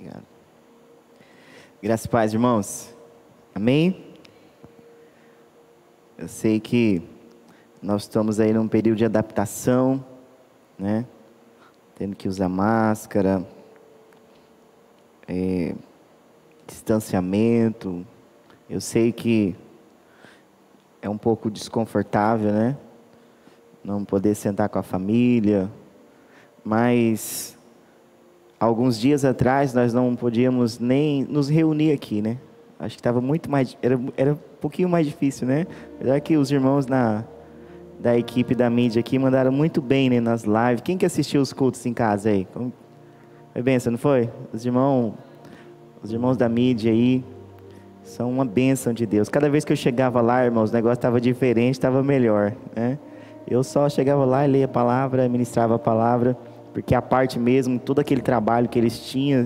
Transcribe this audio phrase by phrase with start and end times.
[0.00, 0.24] Obrigado.
[1.82, 2.96] Graças e paz, irmãos.
[3.54, 4.02] Amém?
[6.16, 7.02] Eu sei que
[7.82, 10.02] nós estamos aí num período de adaptação,
[10.78, 11.04] né?
[11.96, 13.46] Tendo que usar máscara,
[15.28, 15.74] é,
[16.66, 18.06] distanciamento.
[18.70, 19.54] Eu sei que
[21.02, 22.74] é um pouco desconfortável, né?
[23.84, 25.70] Não poder sentar com a família,
[26.64, 27.54] mas
[28.60, 32.36] alguns dias atrás nós não podíamos nem nos reunir aqui, né?
[32.78, 35.66] Acho que estava muito mais, era, era um pouquinho mais difícil, né?
[35.96, 37.24] Apesar que os irmãos na,
[37.98, 40.82] da equipe da mídia aqui mandaram muito bem né, nas lives.
[40.82, 42.46] Quem que assistiu os cultos em casa aí?
[43.52, 44.30] Foi benção, não foi?
[44.52, 45.14] Os irmãos,
[46.02, 47.24] os irmãos da mídia aí
[48.02, 49.28] são uma bênção de Deus.
[49.28, 52.98] Cada vez que eu chegava lá, irmãos, o negócio estava diferente, estava melhor, né?
[53.48, 56.36] Eu só chegava lá e lia a palavra, ministrava a palavra
[56.72, 59.44] porque a parte mesmo, todo aquele trabalho que eles tinham,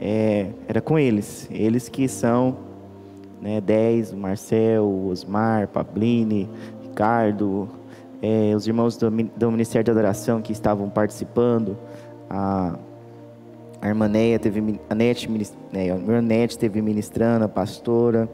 [0.00, 1.48] é, era com eles.
[1.50, 2.56] Eles que são
[3.40, 6.48] né, 10, o Marcel, o Osmar, Pablini,
[6.82, 7.68] Ricardo,
[8.22, 11.76] é, os irmãos do, do, Ministério de Adoração que estavam participando,
[12.30, 12.78] a,
[13.80, 15.28] a irmã Neia teve, a Nete,
[15.72, 16.22] né, a irmã
[16.58, 18.28] teve ministrando, a pastora.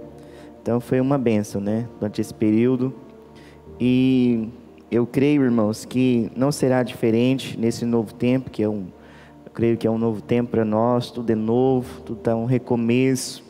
[0.60, 2.94] Então foi uma benção, né, durante esse período.
[3.80, 4.50] E
[4.90, 8.86] eu creio, irmãos, que não será diferente nesse novo tempo, que é um,
[9.44, 12.46] eu creio que é um novo tempo para nós, tudo é novo, tudo está um
[12.46, 13.44] recomeço.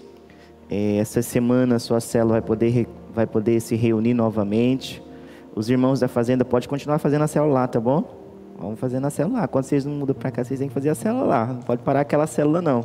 [0.69, 5.03] É, essa semana a sua célula vai poder, vai poder se reunir novamente.
[5.55, 8.16] Os irmãos da fazenda podem continuar fazendo a célula lá, tá bom?
[8.59, 9.48] Vamos fazer na célula lá.
[9.48, 11.47] Quando vocês não mudam para cá, vocês têm que fazer a célula lá.
[11.47, 12.84] Não pode parar aquela célula, não.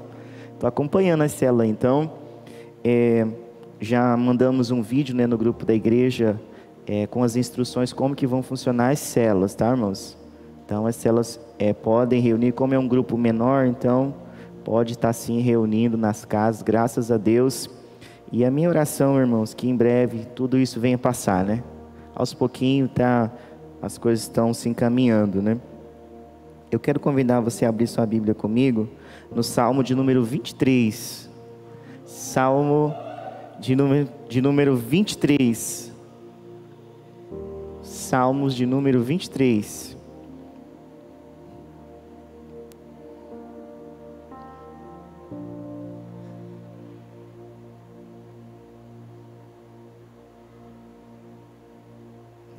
[0.53, 2.11] Estou acompanhando a célula, então.
[2.83, 3.25] É,
[3.79, 6.39] já mandamos um vídeo né, no grupo da igreja
[6.85, 10.17] é, com as instruções como que vão funcionar as células, tá, irmãos?
[10.65, 14.13] Então, as células é, podem reunir, como é um grupo menor, então
[14.63, 17.69] pode estar sim reunindo nas casas, graças a Deus.
[18.31, 21.63] E a minha oração, irmãos, que em breve tudo isso venha passar, né?
[22.15, 23.31] Aos pouquinhos, tá,
[23.81, 25.57] as coisas estão se encaminhando, né?
[26.71, 28.89] Eu quero convidar você a abrir sua Bíblia comigo
[29.31, 31.29] no Salmo de número 23.
[32.03, 32.95] Salmo
[33.59, 35.92] de número, de número 23.
[38.13, 39.97] Salmos de número 23.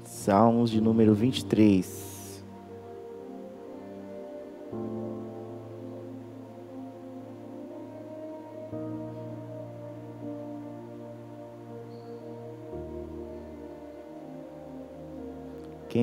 [0.02, 2.13] Salmos de número 23.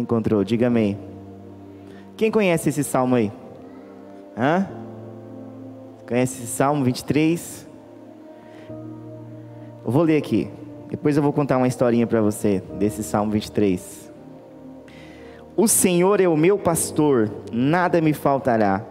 [0.02, 0.44] Encontrou?
[0.44, 0.98] Diga amém.
[2.18, 3.32] Quem conhece esse salmo aí?
[4.38, 4.68] Hã?
[6.08, 7.68] Conhece esse salmo 23?
[9.86, 10.50] Eu vou ler aqui.
[10.90, 14.12] Depois eu vou contar uma historinha para você desse salmo 23.
[15.56, 18.84] O Senhor é o meu pastor, nada me faltará.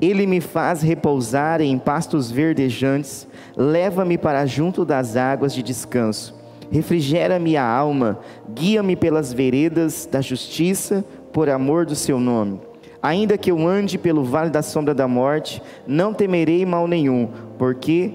[0.00, 3.26] Ele me faz repousar em pastos verdejantes,
[3.56, 6.41] leva-me para junto das águas de descanso
[6.72, 8.18] refrigera-me a alma,
[8.52, 12.60] guia-me pelas veredas da justiça, por amor do seu nome.
[13.02, 17.28] Ainda que eu ande pelo vale da sombra da morte, não temerei mal nenhum,
[17.58, 18.12] porque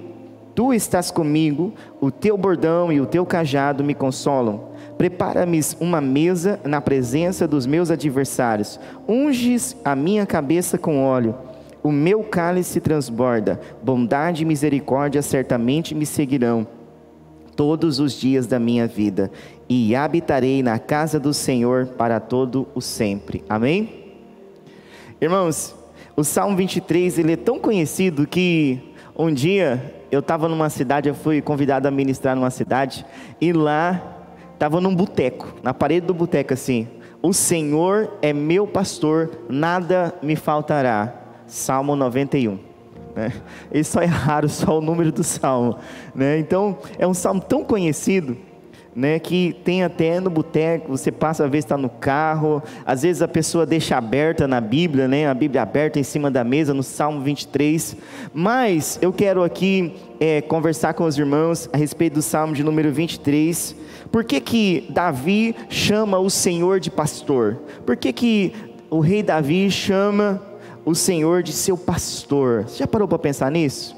[0.56, 4.70] tu estás comigo, o teu bordão e o teu cajado me consolam.
[4.98, 11.36] Prepara-me uma mesa na presença dos meus adversários, unges a minha cabeça com óleo,
[11.84, 16.77] o meu cálice transborda, bondade e misericórdia certamente me seguirão
[17.58, 19.30] todos os dias da minha vida,
[19.68, 23.44] e habitarei na casa do Senhor para todo o sempre.
[23.50, 24.14] Amém?
[25.20, 25.76] Irmãos,
[26.16, 28.80] o Salmo 23, ele é tão conhecido que
[29.18, 33.04] um dia eu estava numa cidade, eu fui convidado a ministrar numa cidade,
[33.42, 36.88] e lá estava num boteco, na parede do boteco assim,
[37.22, 41.14] o Senhor é meu pastor, nada me faltará.
[41.48, 42.67] Salmo 91.
[43.18, 43.34] Né?
[43.84, 45.80] Só erraram só o número do salmo.
[46.14, 46.38] Né?
[46.38, 48.38] Então, é um salmo tão conhecido.
[48.96, 53.22] Né, que tem até no boteco, você passa a ver está no carro, às vezes
[53.22, 56.82] a pessoa deixa aberta na Bíblia, né, a Bíblia aberta em cima da mesa, no
[56.82, 57.96] Salmo 23.
[58.34, 62.92] Mas eu quero aqui é, conversar com os irmãos a respeito do Salmo de número
[62.92, 63.76] 23.
[64.12, 67.62] Por que, que Davi chama o Senhor de pastor?
[67.86, 68.52] Por que, que
[68.90, 70.42] o rei Davi chama
[70.88, 72.64] o Senhor de seu pastor.
[72.64, 73.94] Você já parou para pensar nisso?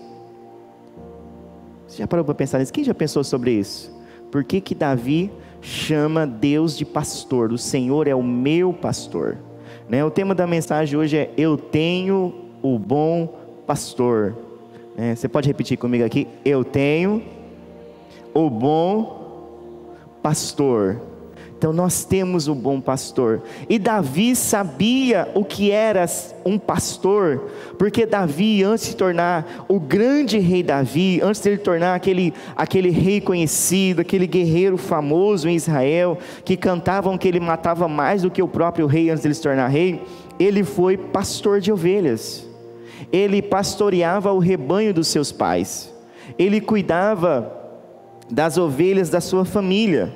[1.87, 2.73] Você já parou para pensar nisso?
[2.73, 3.95] Quem já pensou sobre isso?
[4.31, 5.31] Por que, que Davi
[5.61, 7.51] chama Deus de pastor?
[7.51, 9.37] O Senhor é o meu pastor.
[9.87, 10.03] Né?
[10.03, 13.37] O tema da mensagem hoje é Eu tenho o bom
[13.67, 14.35] pastor.
[14.97, 16.27] É, você pode repetir comigo aqui?
[16.43, 17.21] Eu tenho
[18.33, 19.93] o bom
[20.23, 20.99] pastor.
[21.59, 23.43] Então nós temos o bom pastor.
[23.67, 26.05] E Davi sabia o que era
[26.45, 31.95] um pastor, porque Davi, antes de tornar o grande rei Davi, antes de ele tornar
[31.95, 38.21] aquele, aquele rei conhecido, aquele guerreiro famoso em Israel, que cantavam que ele matava mais
[38.21, 40.01] do que o próprio rei antes de ele se tornar rei,
[40.39, 42.47] ele foi pastor de ovelhas.
[43.11, 45.93] Ele pastoreava o rebanho dos seus pais.
[46.37, 47.51] Ele cuidava
[48.31, 50.15] das ovelhas da sua família.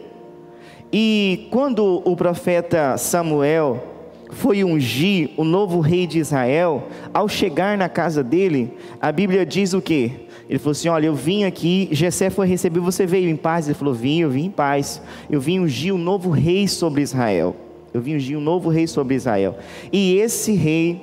[0.95, 3.83] E quando o profeta Samuel
[4.29, 9.73] foi ungir o novo rei de Israel, ao chegar na casa dele, a Bíblia diz
[9.73, 10.11] o quê?
[10.47, 13.67] Ele falou assim: Olha, eu vim aqui, Jessé foi receber, você veio em paz?
[13.67, 15.01] Ele falou: Vim, eu vim em paz.
[15.31, 17.55] Eu vim ungir o novo rei sobre Israel.
[17.91, 19.57] Eu vim ungir um novo rei sobre Israel.
[19.91, 21.01] E esse rei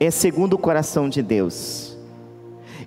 [0.00, 1.98] é segundo o coração de Deus.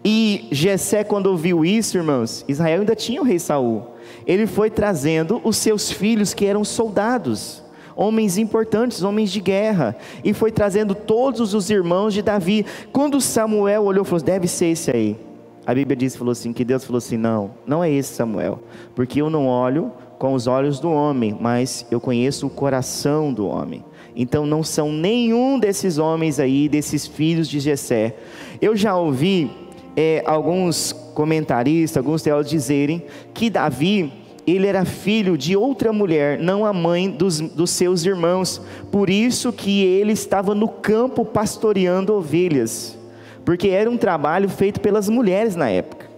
[0.04, 3.91] E Jessé, quando ouviu isso, irmãos, Israel ainda tinha o rei Saul
[4.26, 7.64] ele foi trazendo os seus filhos que eram soldados,
[7.96, 12.66] homens importantes, homens de guerra, e foi trazendo todos os irmãos de Davi.
[12.92, 15.18] Quando Samuel olhou, falou: deve ser esse aí.
[15.66, 18.60] A Bíblia diz, falou assim, que Deus falou assim: não, não é esse Samuel,
[18.96, 23.48] porque eu não olho com os olhos do homem, mas eu conheço o coração do
[23.48, 23.84] homem.
[24.16, 28.16] Então não são nenhum desses homens aí, desses filhos de Jessé.
[28.62, 29.50] Eu já ouvi
[29.96, 33.04] é, alguns comentaristas, alguns teólogos dizerem
[33.34, 38.62] que Davi ele era filho de outra mulher, não a mãe dos, dos seus irmãos.
[38.92, 42.98] Por isso que ele estava no campo pastoreando ovelhas,
[43.46, 46.10] porque era um trabalho feito pelas mulheres na época.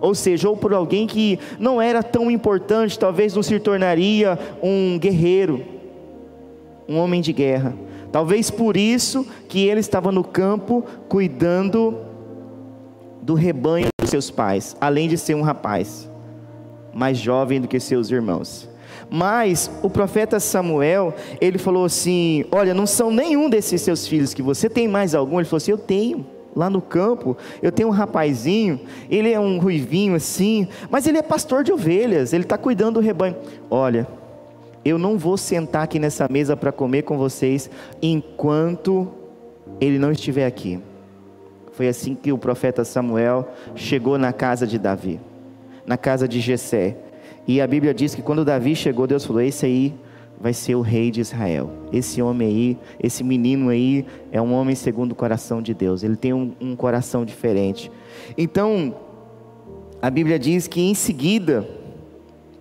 [0.00, 4.98] Ou seja, ou por alguém que não era tão importante, talvez não se tornaria um
[4.98, 5.62] guerreiro,
[6.88, 7.74] um homem de guerra.
[8.10, 12.09] Talvez por isso que ele estava no campo cuidando
[13.30, 16.10] do rebanho dos seus pais, além de ser um rapaz
[16.92, 18.68] mais jovem do que seus irmãos.
[19.08, 24.42] Mas o profeta Samuel, ele falou assim: Olha, não são nenhum desses seus filhos que
[24.42, 25.38] você tem mais algum?
[25.38, 26.26] Ele falou assim: Eu tenho.
[26.56, 31.22] Lá no campo, eu tenho um rapazinho, ele é um ruivinho assim, mas ele é
[31.22, 33.36] pastor de ovelhas, ele está cuidando do rebanho.
[33.70, 34.08] Olha,
[34.84, 37.70] eu não vou sentar aqui nessa mesa para comer com vocês
[38.02, 39.06] enquanto
[39.80, 40.80] ele não estiver aqui.
[41.80, 45.18] Foi assim que o profeta Samuel chegou na casa de Davi,
[45.86, 46.94] na casa de Jessé.
[47.48, 49.94] E a Bíblia diz que quando Davi chegou, Deus falou: Esse aí
[50.38, 51.70] vai ser o rei de Israel.
[51.90, 56.02] Esse homem aí, esse menino aí, é um homem segundo o coração de Deus.
[56.02, 57.90] Ele tem um, um coração diferente.
[58.36, 58.94] Então,
[60.02, 61.66] a Bíblia diz que em seguida,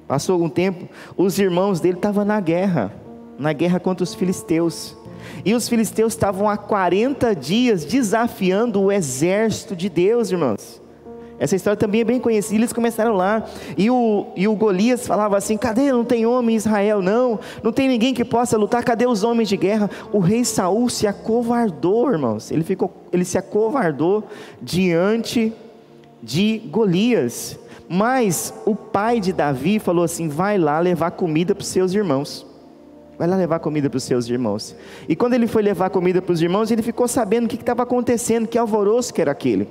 [0.07, 0.87] passou algum tempo,
[1.17, 2.93] os irmãos dele estavam na guerra,
[3.37, 4.95] na guerra contra os filisteus.
[5.43, 10.79] E os filisteus estavam há 40 dias desafiando o exército de Deus, irmãos.
[11.39, 12.55] Essa história também é bem conhecida.
[12.55, 13.45] Eles começaram lá.
[13.77, 15.91] E o, e o Golias falava assim: cadê?
[15.91, 17.39] Não tem homem em Israel, não.
[17.63, 18.83] Não tem ninguém que possa lutar.
[18.83, 19.89] Cadê os homens de guerra?
[20.11, 22.51] O rei Saul se acovardou, irmãos.
[22.51, 24.25] Ele, ficou, ele se acovardou
[24.61, 25.53] diante
[26.21, 27.57] de Golias.
[27.87, 32.48] Mas o pai de Davi falou assim: vai lá levar comida para os seus irmãos.
[33.19, 34.73] Vai lá levar comida para os seus irmãos.
[35.09, 37.83] E quando ele foi levar comida para os irmãos, ele ficou sabendo o que estava
[37.83, 39.67] acontecendo, que alvoroço que era aquele.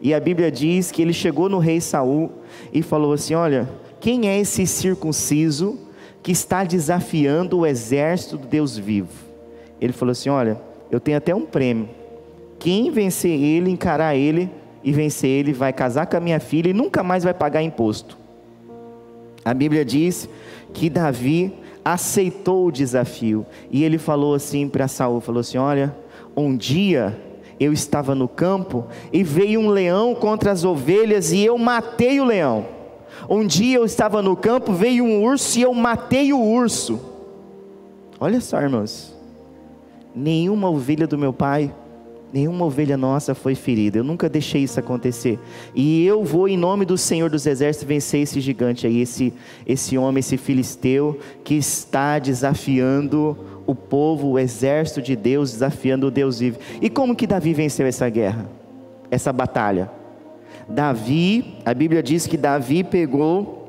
[0.00, 2.32] E a Bíblia diz que ele chegou no rei Saul
[2.72, 3.70] e falou assim: Olha,
[4.00, 5.78] quem é esse circunciso
[6.24, 9.12] que está desafiando o exército do Deus vivo?
[9.80, 10.60] Ele falou assim: Olha,
[10.90, 11.88] eu tenho até um prêmio.
[12.58, 14.50] Quem vencer ele, encarar ele
[14.82, 18.18] e vencer ele, vai casar com a minha filha e nunca mais vai pagar imposto.
[19.44, 20.28] A Bíblia diz
[20.72, 23.46] que Davi aceitou o desafio.
[23.70, 25.94] E ele falou assim para Saul, falou assim: "Olha,
[26.36, 27.18] um dia
[27.58, 32.24] eu estava no campo e veio um leão contra as ovelhas e eu matei o
[32.24, 32.66] leão.
[33.28, 37.00] Um dia eu estava no campo, veio um urso e eu matei o urso.
[38.18, 39.14] Olha só, irmãos.
[40.14, 41.72] Nenhuma ovelha do meu pai
[42.32, 43.98] nenhuma ovelha nossa foi ferida.
[43.98, 45.38] Eu nunca deixei isso acontecer.
[45.74, 49.32] E eu vou, em nome do Senhor dos Exércitos, vencer esse gigante aí, esse,
[49.66, 53.36] esse homem, esse filisteu, que está desafiando
[53.66, 56.58] o povo, o exército de Deus, desafiando o Deus vivo.
[56.80, 58.48] E como que Davi venceu essa guerra,
[59.10, 59.90] essa batalha?
[60.68, 63.62] Davi, a Bíblia diz que Davi pegou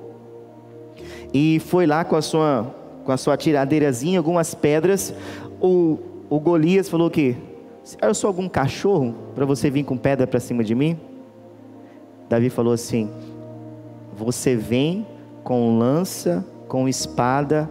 [1.34, 5.14] e foi lá com a sua, com a sua tiradeirazinha, algumas pedras.
[5.60, 5.98] O,
[6.30, 7.36] o Golias falou que
[8.02, 10.98] eu sou algum cachorro para você vir com pedra para cima de mim?
[12.30, 13.10] Davi falou assim:
[14.16, 15.06] Você vem
[15.44, 17.70] com lança, com espada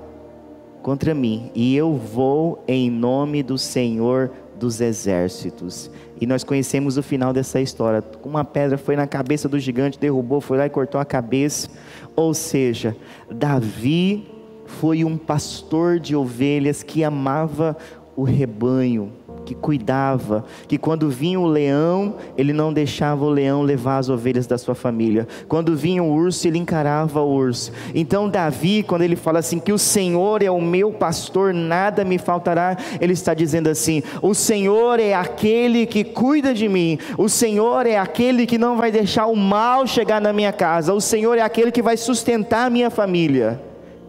[0.82, 5.90] contra mim, e eu vou em nome do Senhor dos exércitos.
[6.20, 8.04] E nós conhecemos o final dessa história.
[8.22, 11.68] Uma pedra foi na cabeça do gigante, derrubou, foi lá e cortou a cabeça.
[12.14, 12.96] Ou seja,
[13.30, 14.28] Davi
[14.66, 17.76] foi um pastor de ovelhas que amava
[18.14, 19.12] o rebanho,
[19.44, 24.46] que cuidava, que quando vinha o leão, ele não deixava o leão levar as ovelhas
[24.46, 25.26] da sua família.
[25.48, 27.72] Quando vinha o urso, ele encarava o urso.
[27.94, 32.18] Então Davi, quando ele fala assim que o Senhor é o meu pastor, nada me
[32.18, 36.98] faltará, ele está dizendo assim: o Senhor é aquele que cuida de mim.
[37.18, 40.92] O Senhor é aquele que não vai deixar o mal chegar na minha casa.
[40.92, 43.60] O Senhor é aquele que vai sustentar a minha família.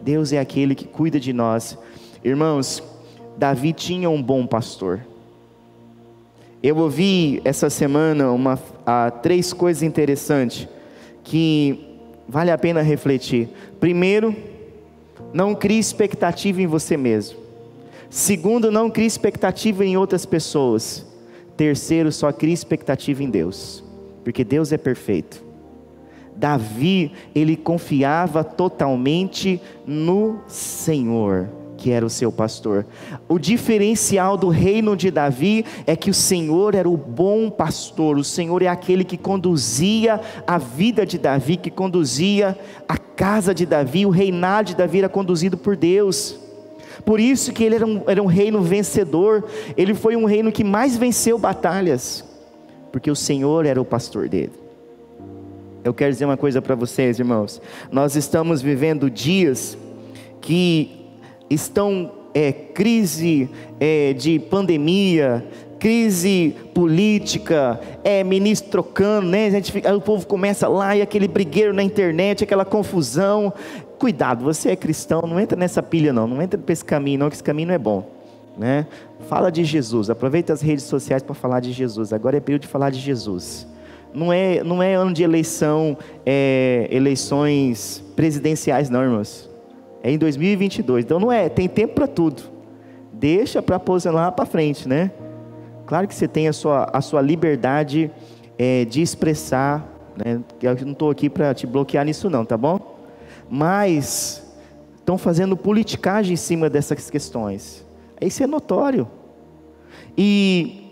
[0.01, 1.77] Deus é aquele que cuida de nós.
[2.23, 2.83] Irmãos,
[3.37, 5.01] Davi tinha um bom pastor.
[6.63, 10.65] Eu ouvi essa semana uma, ah, três coisas interessantes
[11.21, 13.49] que vale a pena refletir.
[13.81, 14.33] Primeiro,
[15.33, 17.37] não crie expectativa em você mesmo.
[18.09, 21.05] Segundo, não crie expectativa em outras pessoas.
[21.57, 23.83] Terceiro, só crie expectativa em Deus,
[24.23, 25.43] porque Deus é perfeito.
[26.33, 31.49] Davi, ele confiava totalmente no Senhor
[31.83, 32.85] que era o seu pastor.
[33.27, 38.23] O diferencial do reino de Davi é que o Senhor era o bom pastor, o
[38.23, 44.05] Senhor é aquele que conduzia a vida de Davi, que conduzia a casa de Davi,
[44.05, 46.39] o reinado de Davi era conduzido por Deus.
[47.05, 49.43] Por isso que ele era um, era um reino vencedor,
[49.75, 52.23] ele foi um reino que mais venceu batalhas,
[52.93, 54.53] porque o Senhor era o pastor dele.
[55.83, 57.61] Eu quero dizer uma coisa para vocês, irmãos.
[57.91, 59.77] Nós estamos vivendo dias
[60.39, 61.02] que
[61.53, 65.45] estão é, crise é, de pandemia,
[65.83, 69.47] crise política, é ministro trocando, né?
[69.47, 73.53] A gente fica, o povo começa lá e aquele brigueiro na internet, aquela confusão.
[73.99, 77.29] Cuidado, você é cristão, não entra nessa pilha não, não entra para esse caminho não,
[77.29, 78.09] que esse caminho não é bom,
[78.57, 78.87] né?
[79.27, 82.13] Fala de Jesus, aproveita as redes sociais para falar de Jesus.
[82.13, 83.67] Agora é período de falar de Jesus.
[84.13, 89.52] Não é, não é ano de eleição, é, eleições presidenciais, não, irmãos.
[90.03, 91.05] É em 2022.
[91.05, 92.43] Então não é, tem tempo para tudo.
[93.13, 95.11] Deixa para posicionar para frente, né?
[95.85, 98.11] Claro que você tem a sua, a sua liberdade
[98.57, 100.41] é, de expressar, né?
[100.61, 102.99] Eu não estou aqui para te bloquear nisso não, tá bom?
[103.49, 104.45] Mas
[104.97, 107.85] estão fazendo politicagem em cima dessas questões.
[108.19, 109.07] Isso é notório.
[110.17, 110.91] E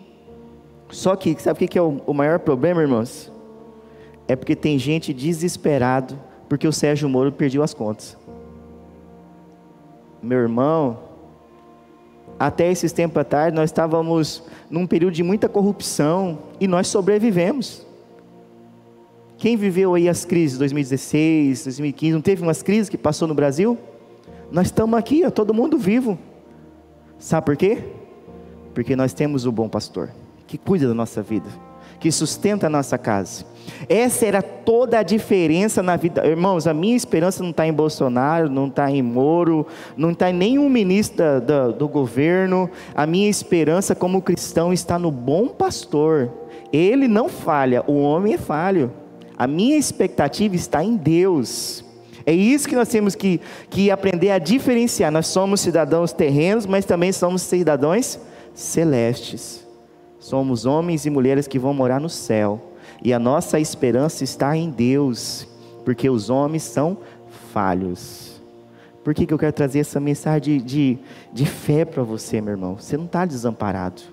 [0.90, 3.30] só que sabe o que é o maior problema, irmãos?
[4.26, 8.18] É porque tem gente desesperado porque o Sérgio Moro perdeu as contas
[10.22, 11.00] meu irmão,
[12.40, 17.86] até esses tempos atrás nós estávamos num período de muita corrupção e nós sobrevivemos.
[19.38, 23.34] Quem viveu aí as crises de 2016, 2015, não teve umas crises que passou no
[23.34, 23.78] Brasil?
[24.52, 26.18] Nós estamos aqui, ó, todo mundo vivo.
[27.18, 27.84] Sabe por quê?
[28.74, 30.10] Porque nós temos o bom pastor
[30.46, 31.48] que cuida da nossa vida,
[32.02, 33.46] que sustenta a nossa casa.
[33.88, 36.26] Essa era toda a diferença na vida.
[36.26, 40.34] Irmãos, a minha esperança não está em Bolsonaro, não está em Moro, não está em
[40.34, 42.70] nenhum ministro do, do governo.
[42.96, 46.32] A minha esperança como cristão está no bom pastor.
[46.74, 48.92] Ele não falha, o homem é falho.
[49.38, 51.86] A minha expectativa está em Deus.
[52.26, 53.40] É isso que nós temos que,
[53.70, 55.12] que aprender a diferenciar.
[55.12, 58.20] Nós somos cidadãos terrenos, mas também somos cidadãos
[58.54, 59.61] celestes.
[60.22, 62.62] Somos homens e mulheres que vão morar no céu.
[63.04, 65.48] E a nossa esperança está em Deus,
[65.84, 67.00] porque os homens são
[67.52, 68.40] falhos.
[69.04, 71.00] Por que, que eu quero trazer essa mensagem de, de,
[71.34, 72.78] de fé para você, meu irmão?
[72.78, 74.04] Você não está desamparado.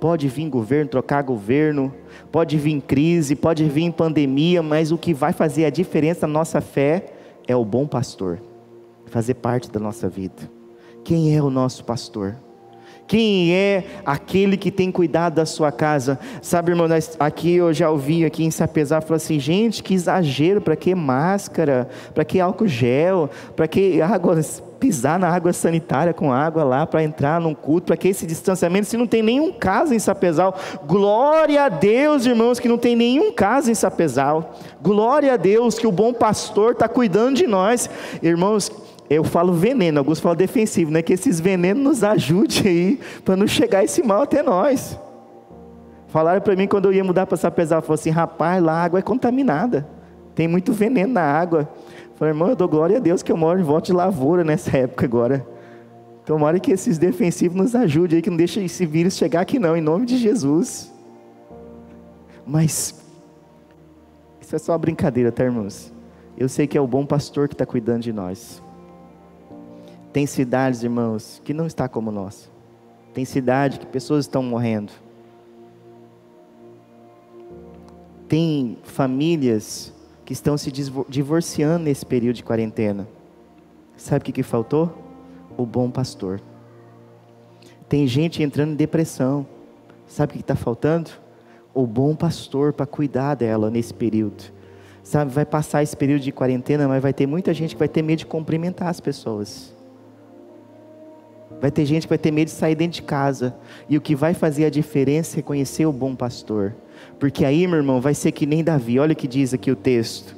[0.00, 1.92] Pode vir governo, trocar governo,
[2.32, 6.62] pode vir crise, pode vir pandemia, mas o que vai fazer a diferença na nossa
[6.62, 7.12] fé
[7.46, 8.40] é o bom pastor,
[9.06, 10.50] fazer parte da nossa vida.
[11.04, 12.34] Quem é o nosso pastor?
[13.06, 16.18] Quem é aquele que tem cuidado da sua casa?
[16.40, 16.86] Sabe, irmão,
[17.18, 21.88] aqui eu já ouvi aqui em Sapezar falar assim, gente, que exagero, para que máscara?
[22.14, 23.28] Para que álcool gel?
[23.54, 24.40] Para que água
[24.84, 28.86] pisar na água sanitária com água lá para entrar num culto, para que esse distanciamento,
[28.86, 30.58] se não tem nenhum caso em Sapezal.
[30.86, 34.54] Glória a Deus, irmãos, que não tem nenhum caso em Sapezal.
[34.82, 37.88] Glória a Deus que o bom pastor está cuidando de nós.
[38.22, 38.70] Irmãos,
[39.14, 41.02] eu falo veneno, alguns falam defensivo, né?
[41.02, 44.98] Que esses venenos nos ajudem aí, para não chegar esse mal até nós.
[46.08, 48.98] Falaram para mim quando eu ia mudar para Sapezal, falaram assim, rapaz, lá a água
[49.00, 49.86] é contaminada,
[50.34, 51.68] tem muito veneno na água.
[52.14, 54.76] Falei, irmão, eu dou glória a Deus que eu moro em volta de lavoura nessa
[54.76, 55.44] época agora.
[56.24, 59.76] Tomara que esses defensivos nos ajudem aí, que não deixe esse vírus chegar aqui não,
[59.76, 60.92] em nome de Jesus.
[62.46, 62.94] Mas,
[64.40, 65.92] isso é só uma brincadeira, tá irmãos?
[66.38, 68.62] Eu sei que é o bom pastor que está cuidando de nós.
[70.14, 72.48] Tem cidades, irmãos, que não está como nós.
[73.12, 74.92] Tem cidade que pessoas estão morrendo.
[78.28, 79.92] Tem famílias
[80.24, 80.70] que estão se
[81.08, 83.08] divorciando nesse período de quarentena.
[83.96, 84.96] Sabe o que, que faltou?
[85.56, 86.40] O bom pastor.
[87.88, 89.44] Tem gente entrando em depressão.
[90.06, 91.10] Sabe o que está faltando?
[91.74, 94.44] O bom pastor para cuidar dela nesse período.
[95.02, 98.00] Sabe, vai passar esse período de quarentena, mas vai ter muita gente que vai ter
[98.00, 99.73] medo de cumprimentar as pessoas.
[101.64, 103.56] Vai ter gente que vai ter medo de sair dentro de casa.
[103.88, 106.74] E o que vai fazer a diferença é conhecer o bom pastor.
[107.18, 108.98] Porque aí, meu irmão, vai ser que nem Davi.
[108.98, 110.36] Olha o que diz aqui o texto.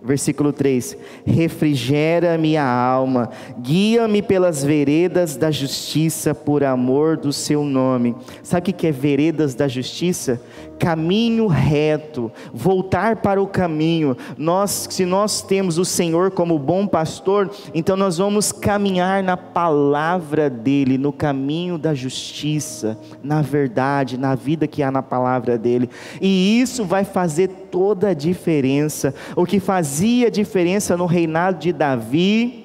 [0.00, 0.96] Versículo 3:
[1.26, 8.14] Refrigera minha alma, guia-me pelas veredas da justiça por amor do seu nome.
[8.40, 10.40] Sabe o que é veredas da justiça?
[10.80, 14.16] Caminho reto, voltar para o caminho.
[14.38, 20.48] Nós, se nós temos o Senhor como bom pastor, então nós vamos caminhar na palavra
[20.48, 25.90] dele, no caminho da justiça, na verdade, na vida que há na palavra dele.
[26.18, 29.14] E isso vai fazer toda a diferença.
[29.36, 32.64] O que fazia diferença no reinado de Davi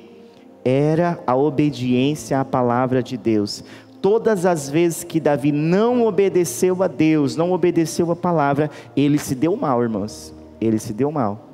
[0.64, 3.64] era a obediência à palavra de Deus
[4.06, 9.34] todas as vezes que Davi não obedeceu a Deus, não obedeceu a palavra, ele se
[9.34, 10.32] deu mal, irmãos.
[10.62, 11.50] Ele se deu mal.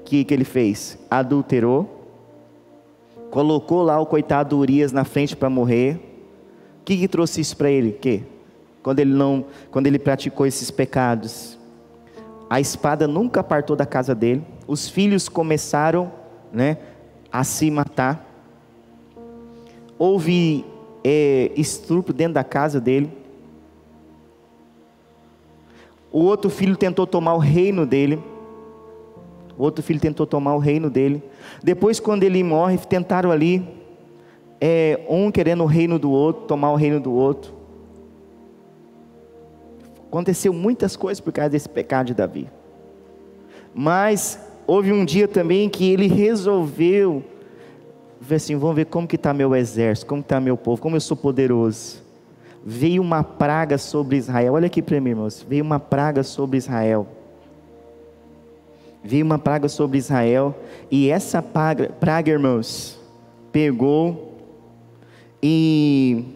[0.00, 0.98] O que, que ele fez?
[1.08, 2.04] Adulterou,
[3.30, 6.00] colocou lá o coitado Urias na frente para morrer.
[6.80, 7.92] O que, que trouxe isso para ele?
[7.92, 8.24] Que?
[8.82, 11.56] Quando ele não, quando ele praticou esses pecados,
[12.50, 14.42] a espada nunca apartou da casa dele.
[14.66, 16.10] Os filhos começaram,
[16.52, 16.78] né,
[17.30, 18.26] a se matar.
[19.96, 20.64] Houve
[21.04, 23.10] é, estupro dentro da casa dele.
[26.12, 28.20] O outro filho tentou tomar o reino dele.
[29.56, 31.22] O outro filho tentou tomar o reino dele.
[31.62, 33.62] Depois, quando ele morre, tentaram ali,
[34.60, 37.52] é, um querendo o reino do outro, tomar o reino do outro.
[40.08, 42.48] Aconteceu muitas coisas por causa desse pecado de Davi.
[43.72, 47.22] Mas houve um dia também que ele resolveu
[48.20, 51.00] ver assim, vamos ver como que está meu exército, como está meu povo, como eu
[51.00, 52.02] sou poderoso.
[52.64, 54.52] Veio uma praga sobre Israel.
[54.52, 55.44] Olha aqui para mim, irmãos.
[55.48, 57.06] Veio uma praga sobre Israel.
[59.02, 60.54] Veio uma praga sobre Israel.
[60.90, 63.00] E essa praga, praga irmãos,
[63.50, 64.36] pegou
[65.42, 66.26] e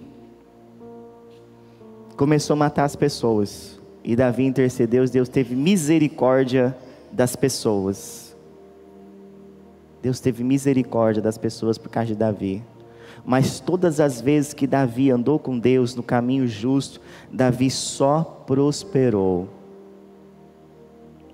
[2.17, 3.79] começou a matar as pessoas.
[4.03, 6.75] E Davi intercedeu, Deus teve misericórdia
[7.13, 8.24] das pessoas.
[10.05, 12.63] Deus teve misericórdia das pessoas por causa de Davi.
[13.25, 17.01] Mas todas as vezes que Davi andou com Deus no caminho justo,
[17.33, 19.49] Davi só prosperou.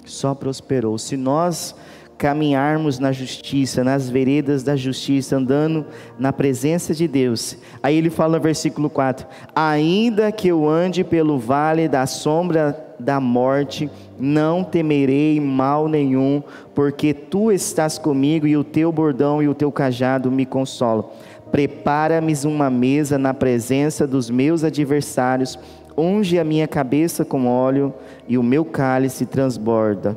[0.05, 0.97] Só prosperou.
[0.99, 1.75] Se nós
[2.17, 5.85] caminharmos na justiça, nas veredas da justiça, andando
[6.17, 7.57] na presença de Deus.
[7.83, 13.19] Aí ele fala no versículo 4: Ainda que eu ande pelo vale da sombra da
[13.19, 16.43] morte, não temerei mal nenhum,
[16.75, 21.09] porque tu estás comigo e o teu bordão e o teu cajado me consolam.
[21.51, 25.59] Prepara-me uma mesa na presença dos meus adversários,
[25.97, 27.93] unge a minha cabeça com óleo
[28.29, 30.17] e o meu cálice transborda.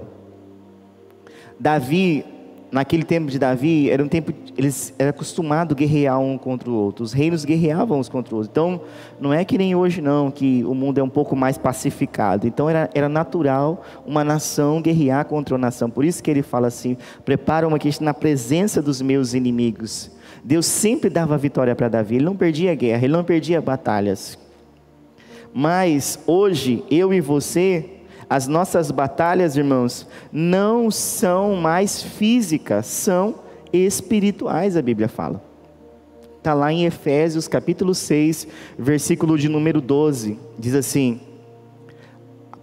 [1.60, 2.26] Davi
[2.74, 6.74] naquele tempo de Davi, era um tempo, eles eram acostumados a guerrear um contra o
[6.74, 7.04] outro.
[7.04, 8.50] Os reinos guerreavam uns contra os outros.
[8.52, 8.82] Então,
[9.22, 12.48] não é que nem hoje não, que o mundo é um pouco mais pacificado.
[12.48, 15.88] Então, era, era natural uma nação guerrear contra uma nação.
[15.88, 20.10] Por isso que ele fala assim, prepara uma questão na presença dos meus inimigos.
[20.44, 22.16] Deus sempre dava vitória para Davi.
[22.16, 24.36] Ele não perdia guerra, ele não perdia batalhas.
[25.54, 27.86] Mas, hoje, eu e você
[28.30, 33.36] as nossas batalhas, irmãos, não são mais físicas, são
[33.72, 35.42] espirituais, a Bíblia fala.
[36.38, 41.22] Está lá em Efésios capítulo 6, versículo de número 12, diz assim: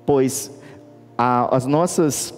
[0.04, 0.50] Pois
[1.16, 2.34] a, as nossas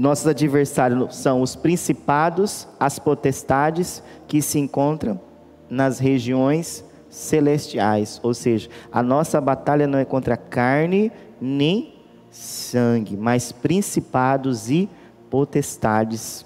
[0.00, 5.20] nossos adversários são os principados, as potestades que se encontram
[5.68, 11.91] nas regiões celestiais, ou seja, a nossa batalha não é contra carne nem
[12.32, 14.88] sangue, mas principados e
[15.30, 16.44] potestades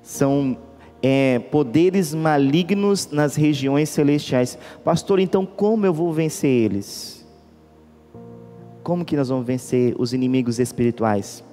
[0.00, 0.56] são
[1.02, 4.56] é, poderes malignos nas regiões celestiais.
[4.84, 7.26] Pastor, então como eu vou vencer eles?
[8.82, 11.44] Como que nós vamos vencer os inimigos espirituais?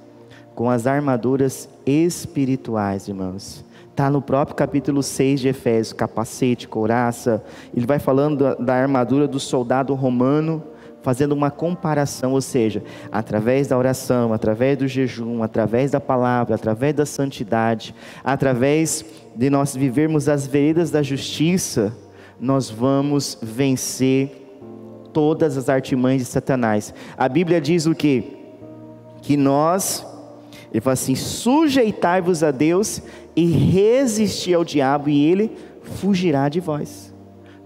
[0.53, 3.65] Com as armaduras espirituais, irmãos.
[3.89, 7.43] Está no próprio capítulo 6 de Efésios, capacete, couraça.
[7.75, 10.63] Ele vai falando da, da armadura do soldado romano
[11.05, 16.95] fazendo uma comparação, ou seja, através da oração, através do jejum, através da palavra, através
[16.95, 21.95] da santidade, através de nós vivermos as veredas da justiça,
[22.39, 24.31] nós vamos vencer
[25.13, 26.91] todas as artimanhas de Satanás.
[27.15, 28.23] A Bíblia diz o que?
[29.21, 30.03] Que nós,
[30.71, 32.99] ele fala assim: sujeitai-vos a Deus
[33.35, 35.51] e resistir ao diabo, e ele
[35.83, 37.13] fugirá de vós.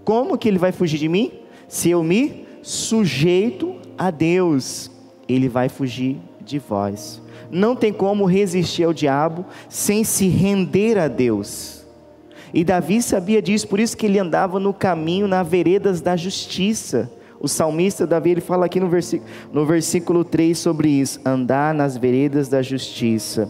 [0.04, 1.32] Como que ele vai fugir de mim?
[1.66, 4.90] Se eu me sujeito a Deus,
[5.28, 7.20] ele vai fugir de vós.
[7.50, 11.84] Não tem como resistir ao diabo sem se render a Deus.
[12.52, 17.10] E Davi sabia disso, por isso que ele andava no caminho, nas veredas da justiça.
[17.40, 21.96] O salmista Davi ele fala aqui no versículo, no versículo 3 sobre isso: andar nas
[21.96, 23.48] veredas da justiça.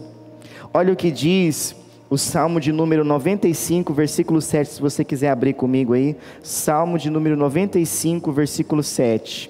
[0.73, 1.75] Olha o que diz
[2.11, 6.17] o Salmo de número 95, versículo 7, se você quiser abrir comigo aí.
[6.43, 9.49] Salmo de número 95, versículo 7.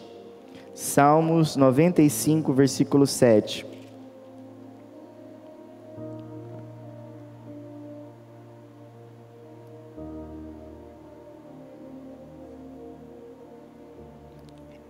[0.76, 3.66] Salmos 95, versículo 7.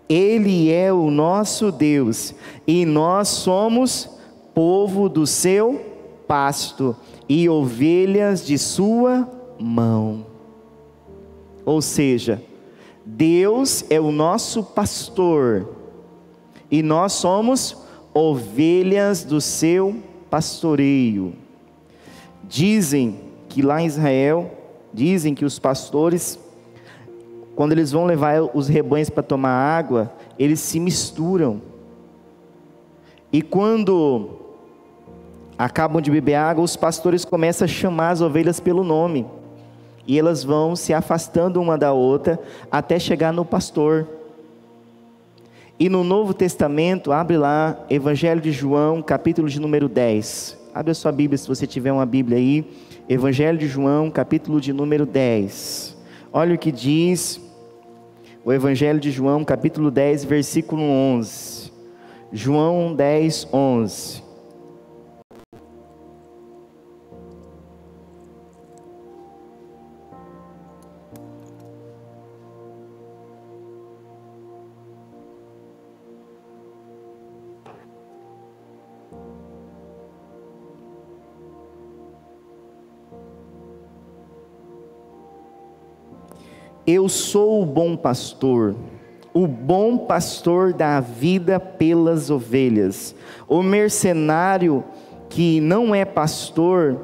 [0.09, 2.35] Ele é o nosso Deus
[2.67, 4.09] e nós somos
[4.53, 5.79] povo do seu
[6.27, 6.93] pasto
[7.33, 9.25] e ovelhas de sua
[9.57, 10.25] mão.
[11.63, 12.43] Ou seja,
[13.05, 15.65] Deus é o nosso pastor
[16.69, 17.77] e nós somos
[18.13, 19.95] ovelhas do seu
[20.29, 21.33] pastoreio.
[22.43, 24.51] Dizem que lá em Israel,
[24.93, 26.37] dizem que os pastores
[27.55, 31.61] quando eles vão levar os rebanhos para tomar água, eles se misturam.
[33.31, 34.40] E quando
[35.63, 39.27] acabam de beber água, os pastores começam a chamar as ovelhas pelo nome.
[40.07, 42.39] E elas vão se afastando uma da outra
[42.71, 44.07] até chegar no pastor.
[45.79, 50.57] E no Novo Testamento, abre lá, Evangelho de João, capítulo de número 10.
[50.73, 52.65] Abre a sua Bíblia se você tiver uma Bíblia aí.
[53.07, 55.95] Evangelho de João, capítulo de número 10.
[56.33, 57.39] Olha o que diz
[58.43, 61.71] o Evangelho de João, capítulo 10, versículo 11.
[62.33, 64.20] João 10, 11.
[86.93, 88.75] Eu sou o bom pastor.
[89.33, 93.15] O bom pastor dá vida pelas ovelhas.
[93.47, 94.83] O mercenário
[95.29, 96.99] que não é pastor,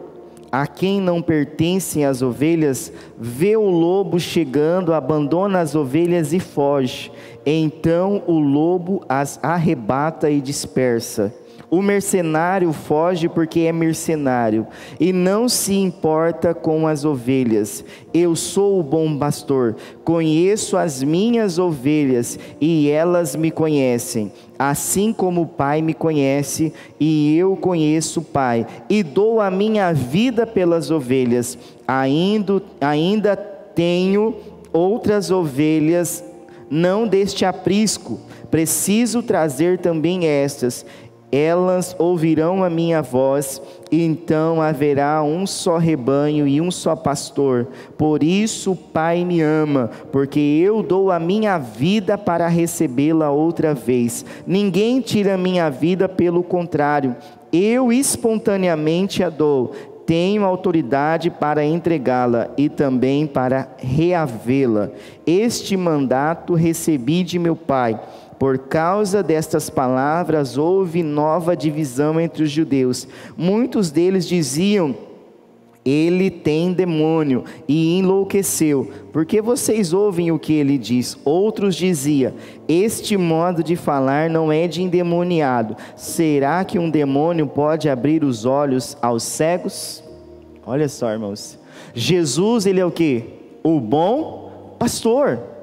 [0.52, 7.10] a quem não pertencem as ovelhas, vê o lobo chegando, abandona as ovelhas e foge.
[7.46, 11.34] Então o lobo as arrebata e dispersa.
[11.70, 14.66] O mercenário foge porque é mercenário
[14.98, 17.84] e não se importa com as ovelhas.
[18.14, 25.42] Eu sou o bom pastor, conheço as minhas ovelhas e elas me conhecem, assim como
[25.42, 30.90] o Pai me conhece e eu conheço o Pai, e dou a minha vida pelas
[30.90, 31.58] ovelhas.
[31.86, 34.36] Ainda, ainda tenho
[34.72, 36.24] outras ovelhas,
[36.70, 40.86] não deste aprisco, preciso trazer também estas
[41.32, 43.62] elas ouvirão a minha voz,
[43.92, 47.68] e então haverá um só rebanho e um só pastor.
[47.98, 53.74] Por isso o Pai me ama, porque eu dou a minha vida para recebê-la outra
[53.74, 54.26] vez.
[54.46, 57.16] Ninguém tira a minha vida, pelo contrário,
[57.52, 59.74] eu espontaneamente a dou.
[60.06, 64.90] Tenho autoridade para entregá-la e também para reavê-la.
[65.26, 68.00] Este mandato recebi de meu Pai
[68.40, 73.08] por causa destas palavras, houve nova divisão entre os judeus.
[73.36, 74.96] Muitos deles diziam:
[75.84, 78.92] Ele tem demônio e enlouqueceu.
[79.12, 81.18] Porque vocês ouvem o que ele diz?
[81.26, 82.34] Outros diziam:
[82.68, 85.76] Este modo de falar não é de endemoniado.
[85.96, 90.04] Será que um demônio pode abrir os olhos aos cegos?
[90.64, 91.58] Olha só, irmãos.
[91.96, 93.24] Jesus, ele é o que?
[93.64, 95.57] O bom pastor.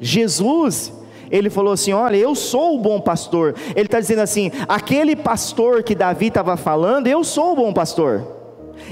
[0.00, 0.92] Jesus,
[1.30, 3.54] ele falou assim: Olha, eu sou o bom pastor.
[3.74, 8.37] Ele está dizendo assim: aquele pastor que Davi estava falando, eu sou o bom pastor.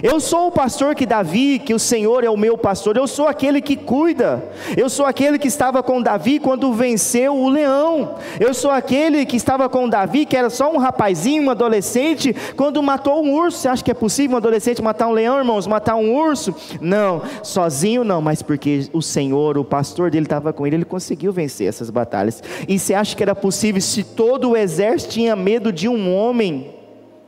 [0.02, 3.26] Eu sou o pastor que Davi, que o Senhor é o meu pastor, eu sou
[3.26, 4.44] aquele que cuida,
[4.76, 9.36] eu sou aquele que estava com Davi quando venceu o leão, eu sou aquele que
[9.36, 13.58] estava com Davi, que era só um rapazinho, um adolescente, quando matou um urso.
[13.58, 15.66] Você acha que é possível um adolescente matar um leão, irmãos?
[15.66, 16.54] Matar um urso?
[16.80, 21.32] Não, sozinho não, mas porque o Senhor, o pastor dele estava com ele, ele conseguiu
[21.32, 22.42] vencer essas batalhas.
[22.68, 26.74] E você acha que era possível se todo o exército tinha medo de um homem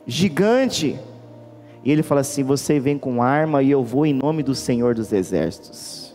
[0.05, 0.99] gigante?
[1.83, 4.93] E ele fala assim: Você vem com arma e eu vou em nome do Senhor
[4.95, 6.13] dos Exércitos.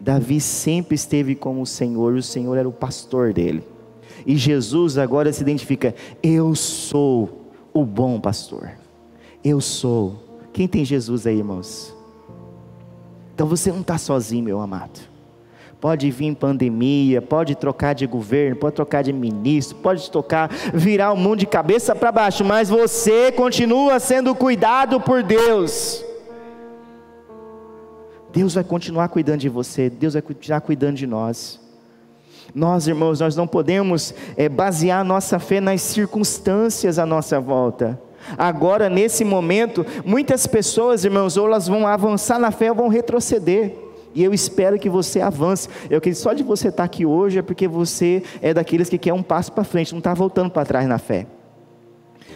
[0.00, 3.62] Davi sempre esteve com o Senhor, o Senhor era o pastor dele.
[4.26, 8.72] E Jesus agora se identifica: Eu sou o bom pastor.
[9.44, 10.24] Eu sou.
[10.52, 11.94] Quem tem Jesus aí, irmãos?
[13.34, 14.98] Então você não está sozinho, meu amado.
[15.80, 21.16] Pode vir pandemia, pode trocar de governo, pode trocar de ministro, pode tocar, virar o
[21.16, 26.04] mundo de cabeça para baixo, mas você continua sendo cuidado por Deus.
[28.32, 31.60] Deus vai continuar cuidando de você, Deus vai continuar cuidando de nós.
[32.52, 38.00] Nós, irmãos, nós não podemos é, basear nossa fé nas circunstâncias à nossa volta.
[38.36, 43.87] Agora, nesse momento, muitas pessoas, irmãos, ou elas vão avançar na fé ou vão retroceder.
[44.18, 45.68] E eu espero que você avance.
[45.88, 49.12] Eu acredito só de você estar aqui hoje é porque você é daqueles que quer
[49.12, 51.24] um passo para frente, não está voltando para trás na fé.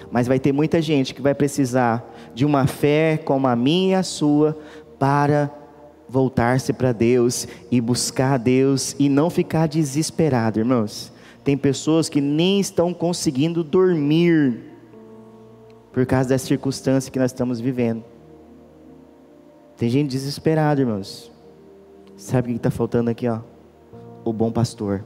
[0.08, 3.98] Mas vai ter muita gente que vai precisar de uma fé como a minha e
[3.98, 4.56] a sua
[4.96, 5.50] para
[6.08, 11.12] voltar-se para Deus e buscar Deus e não ficar desesperado, irmãos.
[11.42, 14.56] Tem pessoas que nem estão conseguindo dormir
[15.92, 18.04] por causa das circunstâncias que nós estamos vivendo.
[19.76, 21.31] Tem gente desesperada, irmãos.
[22.22, 23.40] Sabe o que está faltando aqui, ó?
[24.24, 25.04] O bom pastor.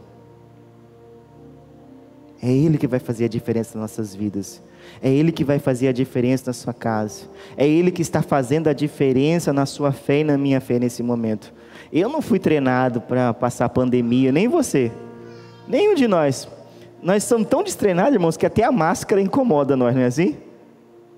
[2.42, 4.62] É Ele que vai fazer a diferença nas nossas vidas.
[5.02, 7.24] É Ele que vai fazer a diferença na sua casa.
[7.57, 11.02] É Ele que está fazendo a diferença na sua fé e na minha fé nesse
[11.02, 11.55] momento.
[11.90, 14.92] Eu não fui treinado para passar pandemia, nem você,
[15.66, 16.46] nenhum de nós.
[17.02, 20.37] Nós somos tão destreinados, irmãos, que até a máscara incomoda nós, não é assim?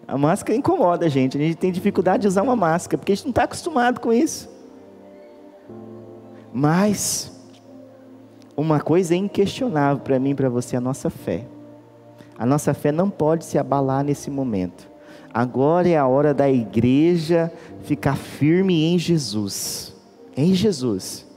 [0.06, 1.36] A máscara incomoda a gente.
[1.36, 4.12] A gente tem dificuldade de usar uma máscara, porque a gente não está acostumado com
[4.12, 4.57] isso.
[6.60, 7.30] Mas,
[8.56, 11.46] uma coisa é inquestionável para mim e para você: a nossa fé.
[12.36, 14.90] A nossa fé não pode se abalar nesse momento.
[15.32, 17.52] Agora é a hora da igreja
[17.84, 19.94] ficar firme em Jesus.
[20.36, 21.27] Em Jesus.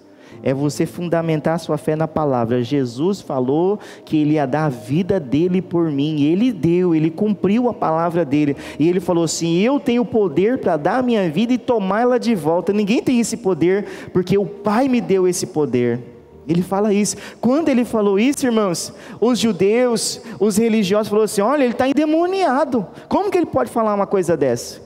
[0.44, 2.64] É você fundamentar a sua fé na palavra.
[2.64, 6.24] Jesus falou que ele ia dar a vida dele por mim.
[6.24, 8.56] Ele deu, ele cumpriu a palavra dele.
[8.80, 12.34] E ele falou assim: Eu tenho poder para dar a minha vida e tomá-la de
[12.34, 12.74] volta.
[12.74, 16.00] Ninguém tem esse poder, porque o Pai me deu esse poder.
[16.48, 17.16] Ele fala isso.
[17.40, 22.88] Quando ele falou isso, irmãos, os judeus, os religiosos falaram assim: olha, ele está endemoniado.
[23.08, 24.82] Como que ele pode falar uma coisa dessa?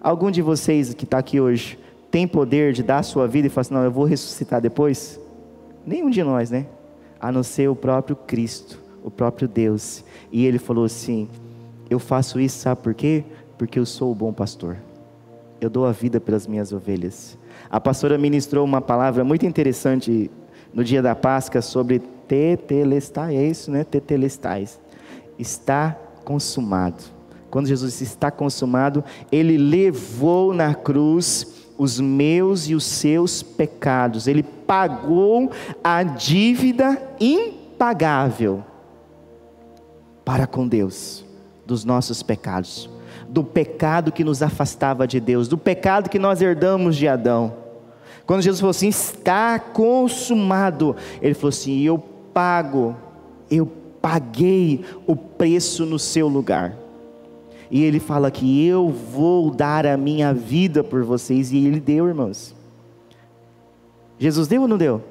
[0.00, 1.76] Algum de vocês que está aqui hoje
[2.10, 5.20] tem poder de dar a sua vida e falar assim: não, eu vou ressuscitar depois?
[5.84, 6.66] Nenhum de nós, né?
[7.20, 10.04] A não ser o próprio Cristo, o próprio Deus.
[10.30, 11.28] E ele falou assim:
[11.88, 13.24] eu faço isso, sabe por quê?
[13.56, 14.76] Porque eu sou o bom pastor.
[15.60, 17.38] Eu dou a vida pelas minhas ovelhas.
[17.70, 20.30] A pastora ministrou uma palavra muito interessante
[20.74, 23.84] no dia da Páscoa sobre tetelestai, é isso, né?
[23.84, 24.78] Tetelestais.
[25.38, 27.04] Está consumado.
[27.50, 34.26] Quando Jesus está consumado, ele levou na cruz os meus e os seus pecados.
[34.26, 35.50] Ele pagou
[35.82, 38.64] a dívida impagável
[40.24, 41.24] para com Deus
[41.64, 42.88] dos nossos pecados,
[43.28, 47.54] do pecado que nos afastava de Deus, do pecado que nós herdamos de Adão.
[48.24, 51.98] Quando Jesus falou assim, está consumado, ele falou assim: eu
[52.32, 52.96] pago,
[53.50, 53.66] eu
[54.00, 56.85] paguei o preço no seu lugar.
[57.70, 62.06] E ele fala que eu vou dar a minha vida por vocês, e ele deu,
[62.06, 62.54] irmãos.
[64.18, 65.02] Jesus deu ou não deu?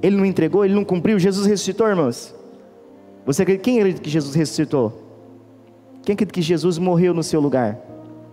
[0.00, 2.34] Ele não entregou, ele não cumpriu, Jesus ressuscitou, irmãos.
[3.26, 5.02] Você acredita, quem acredita que Jesus ressuscitou?
[6.02, 7.78] Quem acredita que Jesus morreu no seu lugar?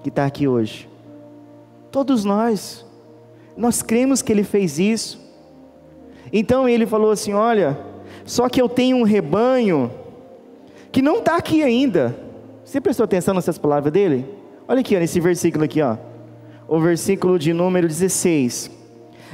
[0.04, 0.88] Que está aqui hoje?
[1.92, 2.86] Todos nós.
[3.58, 5.20] Nós cremos que ele fez isso.
[6.32, 7.78] Então ele falou assim: Olha,
[8.26, 9.92] só que eu tenho um rebanho
[10.92, 12.25] que não está aqui ainda.
[12.66, 14.26] Você prestou atenção nessas palavras dele?
[14.68, 15.98] Olha aqui, ó, nesse versículo aqui, ó.
[16.68, 18.72] O versículo de número 16.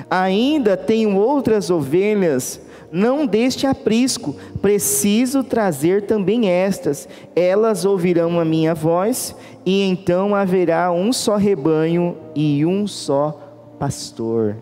[0.10, 2.60] Ainda tenho outras ovelhas,
[2.92, 7.08] não deste aprisco, preciso trazer também estas.
[7.34, 9.34] Elas ouvirão a minha voz,
[9.66, 14.58] e então haverá um só rebanho e um só pastor.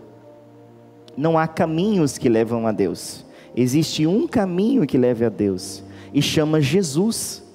[1.18, 3.26] Não há caminhos que levam a Deus.
[3.56, 7.49] Existe um caminho que leva a Deus e chama Jesus.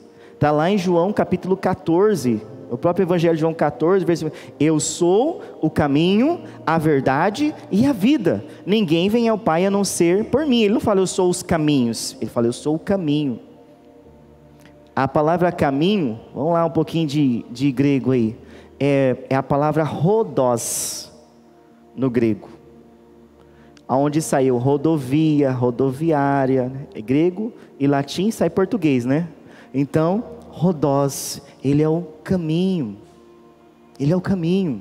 [0.45, 5.41] Está lá em João capítulo 14, o próprio Evangelho de João 14, versículo: Eu sou
[5.63, 8.45] o caminho, a verdade e a vida.
[8.67, 10.61] Ninguém vem ao Pai a não ser por mim.
[10.61, 13.41] Ele não fala eu sou os caminhos, ele fala eu sou o caminho.
[14.95, 18.37] A palavra caminho, vamos lá um pouquinho de, de grego aí,
[18.79, 21.11] é, é a palavra rodós
[21.97, 22.51] no grego.
[23.89, 26.87] Aonde saiu rodovia, rodoviária, né?
[26.95, 29.29] é grego e latim sai português, né?
[29.75, 32.97] Então, Rodós, ele é o caminho.
[33.99, 34.81] Ele é o caminho.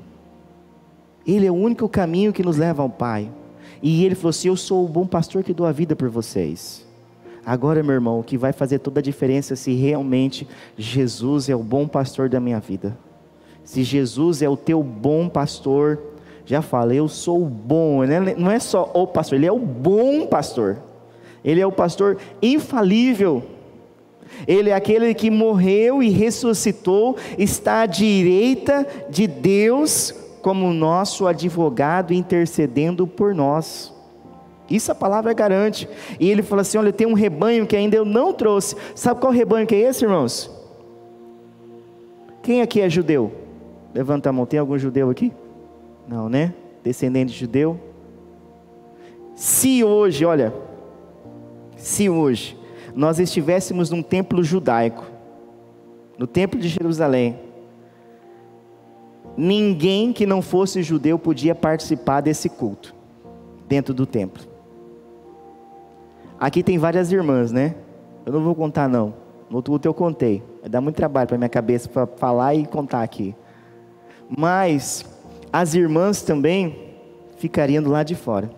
[1.26, 3.28] Ele é o único caminho que nos leva ao Pai.
[3.82, 6.86] E ele falou assim: Eu sou o bom pastor que dou a vida por vocês.
[7.44, 11.56] Agora, meu irmão, o que vai fazer toda a diferença é se realmente Jesus é
[11.56, 12.96] o bom pastor da minha vida.
[13.62, 15.98] Se Jesus é o teu bom pastor,
[16.46, 18.34] já falei, eu sou o bom, né?
[18.36, 20.78] não é só o pastor, ele é o bom pastor.
[21.44, 23.42] Ele é o pastor infalível.
[24.46, 32.12] Ele é aquele que morreu e ressuscitou, está à direita de Deus como nosso advogado
[32.12, 33.92] intercedendo por nós.
[34.68, 35.88] Isso a palavra garante.
[36.18, 38.76] E ele fala assim: Olha, tem um rebanho que ainda eu não trouxe.
[38.94, 40.50] Sabe qual rebanho que é esse, irmãos?
[42.42, 43.32] Quem aqui é judeu?
[43.94, 44.46] Levanta a mão.
[44.46, 45.32] Tem algum judeu aqui?
[46.06, 46.52] Não, né?
[46.82, 47.78] Descendente de judeu.
[49.34, 50.52] Se hoje, olha,
[51.76, 52.56] se hoje
[52.94, 55.04] nós estivéssemos num templo judaico,
[56.16, 57.38] no templo de Jerusalém,
[59.36, 62.94] ninguém que não fosse judeu podia participar desse culto
[63.66, 64.44] dentro do templo.
[66.38, 67.74] Aqui tem várias irmãs, né?
[68.24, 69.14] Eu não vou contar não.
[69.50, 70.42] No outro culto eu contei.
[70.60, 73.34] Vai dar muito trabalho para minha cabeça para falar e contar aqui.
[74.28, 75.04] Mas
[75.52, 76.94] as irmãs também
[77.36, 78.50] ficariam do lado de fora.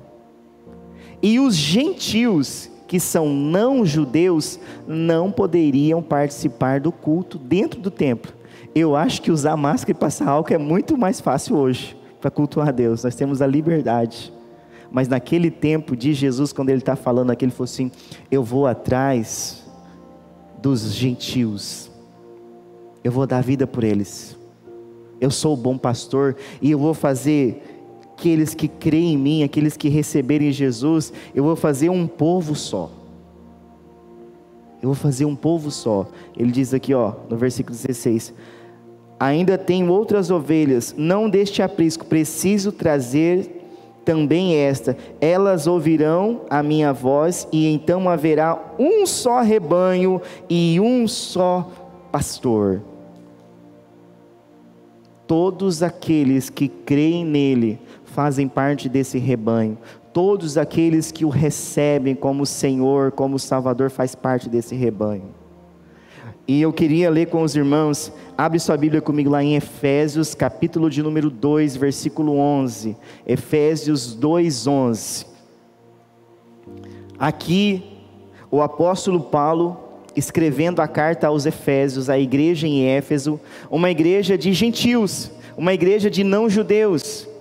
[1.23, 8.33] E os gentios que são não judeus não poderiam participar do culto dentro do templo.
[8.75, 12.69] Eu acho que usar máscara e passar álcool é muito mais fácil hoje para cultuar
[12.69, 13.05] a Deus.
[13.05, 14.33] Nós temos a liberdade.
[14.91, 17.91] Mas naquele tempo de Jesus, quando ele está falando aqui, ele falou assim:
[18.31, 19.65] Eu vou atrás
[20.63, 21.91] dos gentios,
[23.03, 24.37] eu vou dar vida por eles.
[25.21, 27.76] Eu sou o bom pastor e eu vou fazer
[28.17, 32.91] aqueles que creem em mim, aqueles que receberem Jesus, eu vou fazer um povo só.
[34.83, 36.07] Eu vou fazer um povo só.
[36.35, 38.33] Ele diz aqui, ó, no versículo 16:
[39.21, 43.51] Ainda tenho outras ovelhas, não deste aprisco, preciso trazer
[44.03, 44.97] também esta.
[45.21, 51.71] Elas ouvirão a minha voz, e então haverá um só rebanho e um só
[52.11, 52.81] pastor.
[55.27, 57.81] Todos aqueles que creem nele
[58.17, 59.77] fazem parte desse rebanho.
[60.11, 65.35] Todos aqueles que o recebem como Senhor, como Salvador, faz parte desse rebanho.
[66.49, 70.89] E eu queria ler com os irmãos, abre sua Bíblia comigo lá em Efésios, capítulo
[70.89, 72.97] de número 2, versículo 11.
[73.27, 75.27] Efésios 2, 11.
[77.19, 77.85] Aqui,
[78.51, 79.77] o apóstolo Paulo,
[80.17, 83.39] escrevendo a carta aos Efésios, a igreja em Éfeso,
[83.71, 87.36] uma igreja de gentios, uma igreja de não-judeus.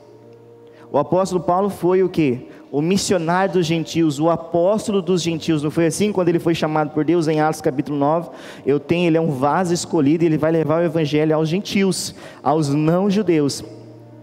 [0.95, 2.47] O apóstolo Paulo foi o que?
[2.71, 6.91] O missionário dos gentios, o apóstolo dos gentios, não foi assim quando ele foi chamado
[6.91, 8.29] por Deus em Atos capítulo 9?
[8.65, 12.69] Eu tenho, ele é um vaso escolhido ele vai levar o evangelho aos gentios, aos
[12.69, 13.62] não-judeus.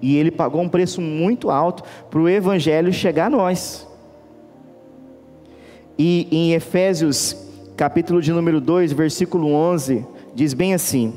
[0.01, 3.87] E ele pagou um preço muito alto para o evangelho chegar a nós.
[5.99, 7.37] E em Efésios
[7.77, 11.13] capítulo de número 2, versículo 11, diz bem assim: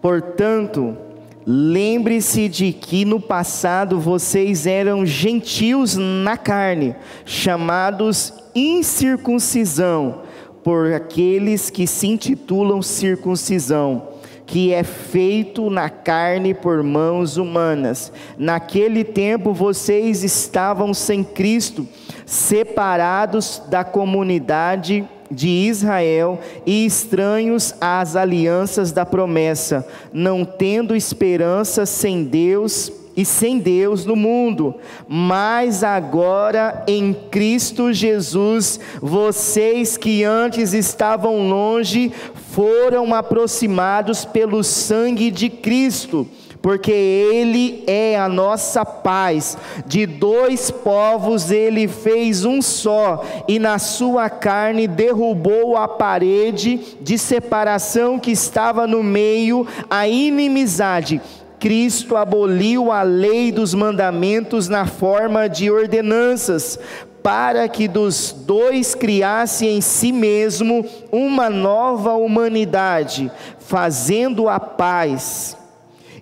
[0.00, 1.11] Portanto,
[1.44, 10.22] Lembre-se de que no passado vocês eram gentios na carne, chamados incircuncisão,
[10.62, 14.08] por aqueles que se intitulam circuncisão,
[14.46, 18.12] que é feito na carne por mãos humanas.
[18.38, 21.88] Naquele tempo vocês estavam sem Cristo,
[22.24, 32.24] separados da comunidade de Israel e estranhos às alianças da promessa, não tendo esperança sem
[32.24, 34.74] Deus e sem Deus no mundo,
[35.06, 42.10] mas agora em Cristo Jesus, vocês que antes estavam longe
[42.52, 46.26] foram aproximados pelo sangue de Cristo
[46.62, 49.58] porque Ele é a nossa paz.
[49.84, 57.18] De dois povos Ele fez um só, e na sua carne derrubou a parede de
[57.18, 61.20] separação que estava no meio, a inimizade.
[61.58, 66.78] Cristo aboliu a lei dos mandamentos na forma de ordenanças,
[67.22, 73.30] para que dos dois criasse em si mesmo uma nova humanidade,
[73.60, 75.56] fazendo a paz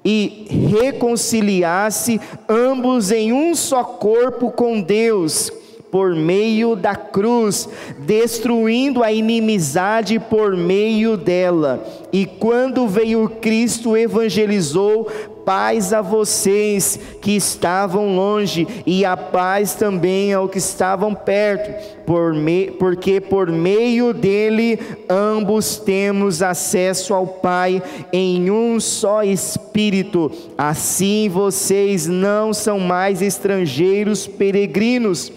[0.04, 5.52] e reconciliasse ambos em um só corpo com Deus,
[5.90, 11.84] por meio da cruz, destruindo a inimizade por meio dela.
[12.12, 15.08] E quando veio Cristo, evangelizou
[15.50, 22.32] paz a vocês que estavam longe, e a paz também ao que estavam perto, por
[22.32, 24.78] me, porque por meio dele
[25.08, 27.82] ambos temos acesso ao Pai
[28.12, 30.30] em um só Espírito.
[30.56, 35.32] Assim vocês não são mais estrangeiros peregrinos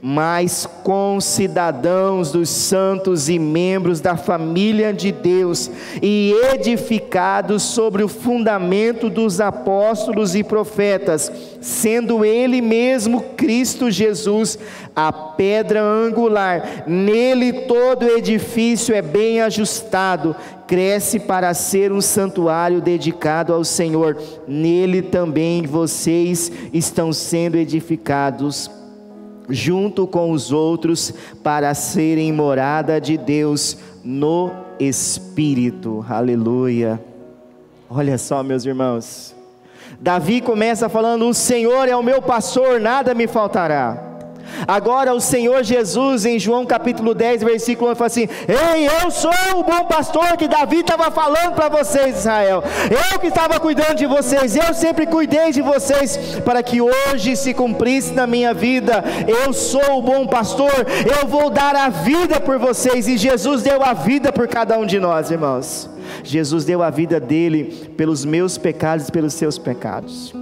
[0.00, 5.70] mas concidadãos dos santos e membros da família de Deus,
[6.00, 11.30] e edificados sobre o fundamento dos apóstolos e profetas,
[11.60, 14.58] sendo Ele mesmo Cristo Jesus
[14.94, 16.84] a pedra angular.
[16.86, 20.34] Nele todo edifício é bem ajustado,
[20.66, 24.16] cresce para ser um santuário dedicado ao Senhor.
[24.46, 28.77] Nele também vocês estão sendo edificados
[29.48, 36.04] junto com os outros, para serem morada de Deus no Espírito.
[36.08, 37.02] Aleluia.
[37.90, 39.34] Olha só, meus irmãos.
[40.00, 44.07] Davi começa falando: O Senhor é o meu pastor, nada me faltará.
[44.66, 49.30] Agora o Senhor Jesus, em João capítulo 10, versículo 1, fala assim: Ei, eu sou
[49.56, 52.62] o bom pastor que Davi estava falando para vocês, Israel.
[52.90, 57.54] Eu que estava cuidando de vocês, eu sempre cuidei de vocês, para que hoje se
[57.54, 59.04] cumprisse na minha vida.
[59.26, 60.72] Eu sou o bom pastor,
[61.20, 63.06] eu vou dar a vida por vocês.
[63.08, 65.88] E Jesus deu a vida por cada um de nós, irmãos.
[66.24, 70.34] Jesus deu a vida dele pelos meus pecados e pelos seus pecados.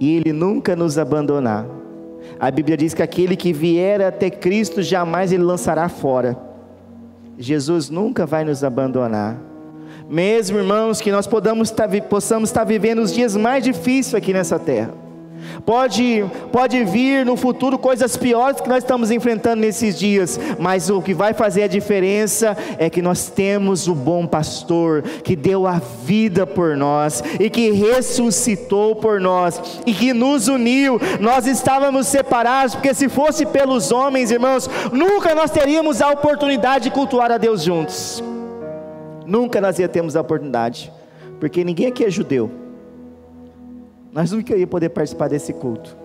[0.00, 1.66] E ele nunca nos abandonar
[2.42, 6.36] a Bíblia diz que aquele que vier até Cristo jamais ele lançará fora.
[7.38, 9.38] Jesus nunca vai nos abandonar.
[10.10, 14.58] Mesmo, irmãos, que nós podamos estar, possamos estar vivendo os dias mais difíceis aqui nessa
[14.58, 14.92] terra.
[15.64, 21.00] Pode, pode vir no futuro coisas piores que nós estamos enfrentando nesses dias, mas o
[21.00, 25.80] que vai fazer a diferença é que nós temos o bom pastor que deu a
[26.04, 31.00] vida por nós e que ressuscitou por nós e que nos uniu.
[31.20, 36.90] Nós estávamos separados, porque se fosse pelos homens, irmãos, nunca nós teríamos a oportunidade de
[36.90, 38.22] cultuar a Deus juntos.
[39.24, 40.92] Nunca nós ia termos a oportunidade,
[41.38, 42.61] porque ninguém aqui é judeu.
[44.12, 45.96] Nós nunca íamos poder participar desse culto.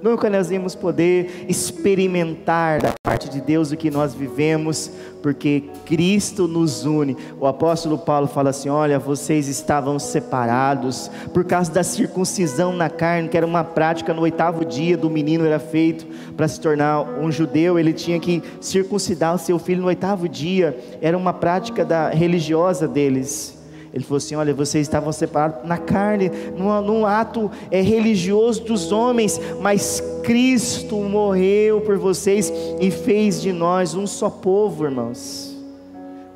[0.00, 4.88] Nunca nós íamos poder experimentar da parte de Deus o que nós vivemos,
[5.20, 7.16] porque Cristo nos une.
[7.40, 13.28] O apóstolo Paulo fala assim: Olha, vocês estavam separados por causa da circuncisão na carne,
[13.28, 16.06] que era uma prática no oitavo dia do menino era feito
[16.36, 17.76] para se tornar um judeu.
[17.76, 22.86] Ele tinha que circuncidar o seu filho no oitavo dia, era uma prática da religiosa
[22.86, 23.57] deles.
[23.92, 28.92] Ele falou assim: Olha, vocês estavam separados na carne, num, num ato é, religioso dos
[28.92, 35.56] homens, mas Cristo morreu por vocês e fez de nós um só povo, irmãos.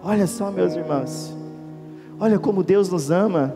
[0.03, 1.33] Olha só, meus irmãos,
[2.19, 3.55] olha como Deus nos ama,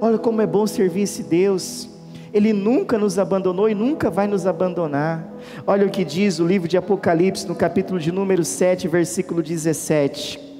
[0.00, 1.88] olha como é bom servir esse Deus.
[2.32, 5.24] Ele nunca nos abandonou e nunca vai nos abandonar.
[5.64, 10.53] Olha o que diz o livro de Apocalipse, no capítulo de número 7, versículo 17.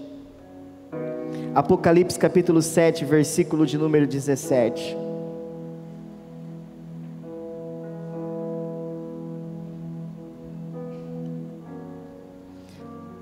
[1.55, 4.97] Apocalipse capítulo 7, versículo de número 17.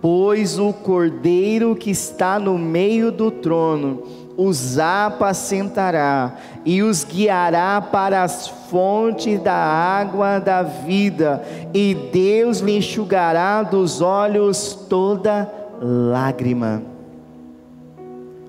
[0.01, 4.03] Pois o cordeiro que está no meio do trono
[4.35, 12.79] os apacentará e os guiará para as fontes da água da vida, e Deus lhe
[12.79, 16.92] enxugará dos olhos toda lágrima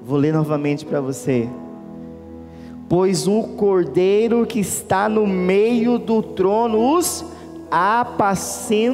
[0.06, 1.48] Vou ler novamente para você.
[2.90, 7.24] Pois o cordeiro que está no meio do trono os
[7.72, 8.94] apacentará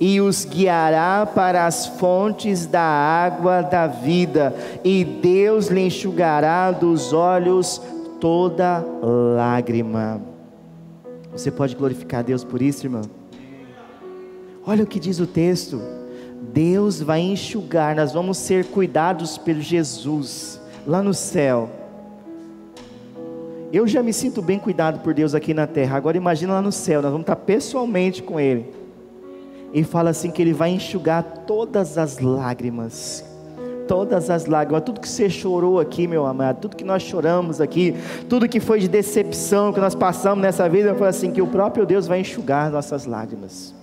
[0.00, 7.12] e os guiará para as fontes da água da vida, e Deus lhe enxugará dos
[7.12, 7.82] olhos
[8.18, 8.82] toda
[9.36, 10.22] lágrima.
[11.32, 13.02] Você pode glorificar a Deus por isso, irmão?
[14.66, 15.99] Olha o que diz o texto.
[16.40, 21.68] Deus vai enxugar, nós vamos ser cuidados por Jesus lá no céu.
[23.72, 25.96] Eu já me sinto bem cuidado por Deus aqui na terra.
[25.96, 28.66] Agora imagina lá no céu, nós vamos estar pessoalmente com Ele.
[29.72, 33.24] E fala assim que Ele vai enxugar todas as lágrimas.
[33.86, 37.94] Todas as lágrimas, tudo que você chorou aqui, meu amado, tudo que nós choramos aqui,
[38.28, 41.84] tudo que foi de decepção que nós passamos nessa vida, fala assim que o próprio
[41.84, 43.79] Deus vai enxugar nossas lágrimas.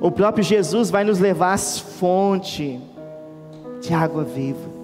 [0.00, 2.78] O próprio Jesus vai nos levar às fontes
[3.80, 4.74] de água viva.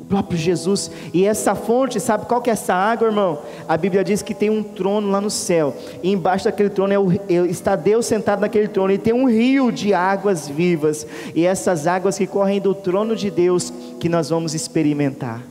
[0.00, 3.38] O próprio Jesus, e essa fonte, sabe qual que é essa água, irmão?
[3.68, 6.98] A Bíblia diz que tem um trono lá no céu, e embaixo daquele trono é
[6.98, 11.46] o, é, está Deus sentado naquele trono, e tem um rio de águas vivas, e
[11.46, 15.42] essas águas que correm do trono de Deus, que nós vamos experimentar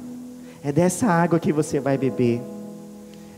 [0.64, 2.40] É dessa água que você vai beber.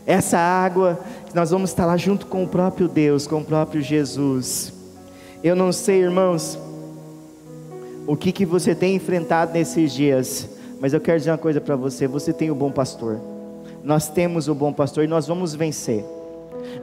[0.06, 3.82] Essa água que nós vamos estar lá junto com o próprio Deus, com o próprio
[3.82, 4.74] Jesus.
[5.44, 6.58] Eu não sei, irmãos,
[8.06, 10.50] o que, que você tem enfrentado nesses dias,
[10.80, 13.20] mas eu quero dizer uma coisa para você: você tem o bom pastor.
[13.84, 16.04] Nós temos o bom pastor e nós vamos vencer.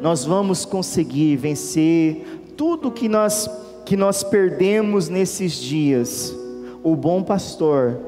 [0.01, 3.49] Nós vamos conseguir vencer tudo que nós
[3.85, 6.35] que nós perdemos nesses dias.
[6.83, 7.99] O bom pastor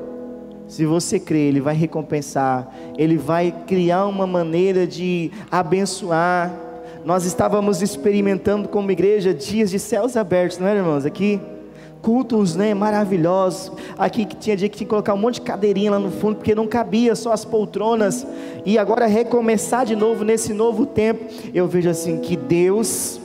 [0.73, 2.67] se você crê, Ele vai recompensar,
[2.97, 6.51] Ele vai criar uma maneira de abençoar.
[7.05, 11.05] Nós estávamos experimentando como igreja dias de céus abertos, não é, irmãos?
[11.05, 11.39] Aqui,
[12.01, 13.71] cultos né, maravilhosos.
[13.99, 16.37] Aqui que tinha dia que tinha que colocar um monte de cadeirinha lá no fundo,
[16.37, 18.27] porque não cabia só as poltronas.
[18.65, 21.23] E agora recomeçar de novo nesse novo tempo.
[21.53, 23.21] Eu vejo assim que Deus,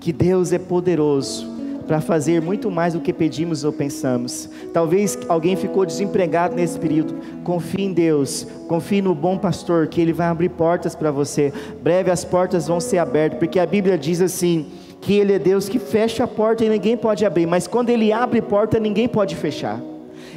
[0.00, 1.53] que Deus é poderoso
[1.86, 4.48] para fazer muito mais do que pedimos ou pensamos.
[4.72, 7.14] Talvez alguém ficou desempregado nesse período.
[7.42, 11.52] Confie em Deus, confie no bom pastor, que ele vai abrir portas para você.
[11.82, 14.66] Breve as portas vão ser abertas, porque a Bíblia diz assim:
[15.04, 18.12] que Ele é Deus que fecha a porta e ninguém pode abrir, mas quando Ele
[18.12, 19.80] abre porta, ninguém pode fechar.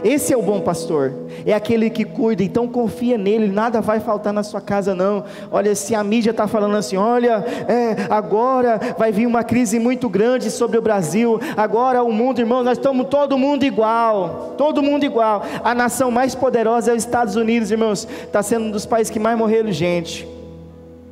[0.04, 1.14] Esse é o bom pastor,
[1.46, 5.24] é aquele que cuida, então confia nele, nada vai faltar na sua casa, não.
[5.52, 10.08] Olha, se a mídia está falando assim, olha, é, agora vai vir uma crise muito
[10.08, 15.04] grande sobre o Brasil, agora o mundo, irmão, nós estamos todo mundo igual, todo mundo
[15.04, 15.44] igual.
[15.64, 19.20] A nação mais poderosa é os Estados Unidos, irmãos, está sendo um dos países que
[19.20, 20.28] mais morreram gente.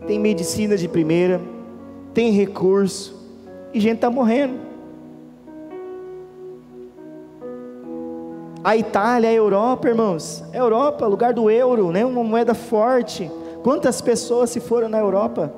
[0.06, 1.42] Tem medicina de primeira,
[2.14, 3.16] tem recurso,
[3.74, 4.65] e gente está morrendo.
[8.66, 12.04] A Itália, a Europa, irmãos, a Europa, lugar do euro, né?
[12.04, 13.30] uma moeda forte.
[13.62, 15.54] Quantas pessoas se foram na Europa?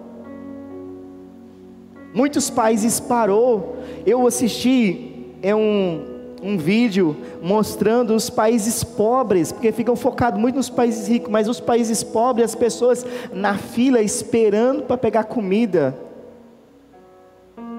[2.14, 3.78] Muitos países parou.
[4.06, 6.04] Eu assisti é um,
[6.44, 11.62] um vídeo mostrando os países pobres, porque ficam focados muito nos países ricos, mas os
[11.62, 15.98] países pobres, as pessoas na fila esperando para pegar comida.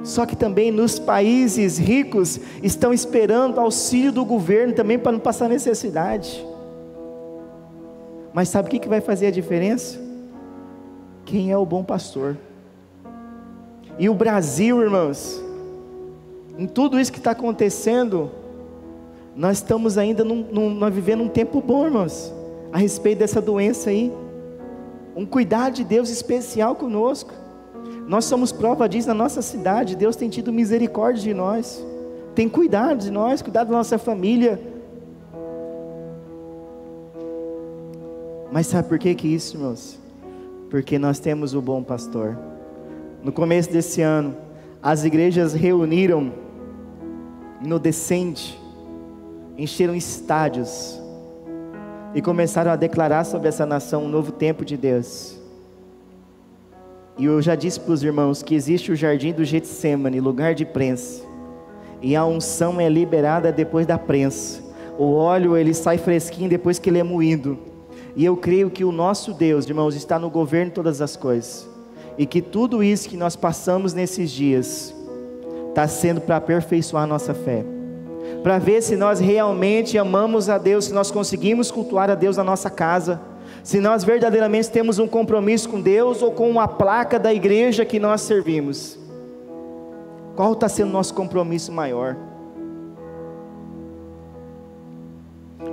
[0.05, 5.49] Só que também nos países ricos estão esperando auxílio do governo também para não passar
[5.49, 6.45] necessidade.
[8.33, 9.99] Mas sabe o que vai fazer a diferença?
[11.25, 12.37] Quem é o bom pastor?
[13.99, 15.43] E o Brasil, irmãos,
[16.57, 18.31] em tudo isso que está acontecendo,
[19.35, 22.33] nós estamos ainda num, num, nós vivendo um tempo bom, irmãos,
[22.73, 24.13] a respeito dessa doença aí.
[25.17, 27.33] Um cuidado de Deus especial conosco.
[28.09, 29.95] Nós somos prova disso na nossa cidade.
[29.95, 31.85] Deus tem tido misericórdia de nós,
[32.35, 34.59] tem cuidado de nós, cuidado da nossa família.
[38.51, 40.01] Mas sabe por que que isso, irmãos?
[40.71, 42.39] Porque nós temos o bom pastor.
[43.23, 44.35] No começo desse ano,
[44.83, 46.33] as igrejas reuniram
[47.61, 48.59] no Descende,
[49.59, 50.99] encheram estádios
[52.15, 55.38] e começaram a declarar sobre essa nação um novo tempo de Deus.
[57.19, 60.65] E eu já disse para os irmãos que existe o jardim do Getsemane, lugar de
[60.65, 61.25] prensa.
[62.01, 64.63] E a unção é liberada depois da prensa.
[64.97, 67.59] O óleo ele sai fresquinho depois que ele é moído.
[68.15, 71.69] E eu creio que o nosso Deus, irmãos, está no governo de todas as coisas.
[72.17, 74.95] E que tudo isso que nós passamos nesses dias
[75.71, 77.65] está sendo para aperfeiçoar a nossa fé.
[78.45, 82.45] Para ver se nós realmente amamos a Deus, se nós conseguimos cultuar a Deus na
[82.45, 83.21] nossa casa
[83.69, 88.01] se nós verdadeiramente temos um compromisso com Deus ou com a placa da igreja que
[88.01, 88.99] nós servimos.
[90.35, 92.17] Qual está sendo o nosso compromisso maior?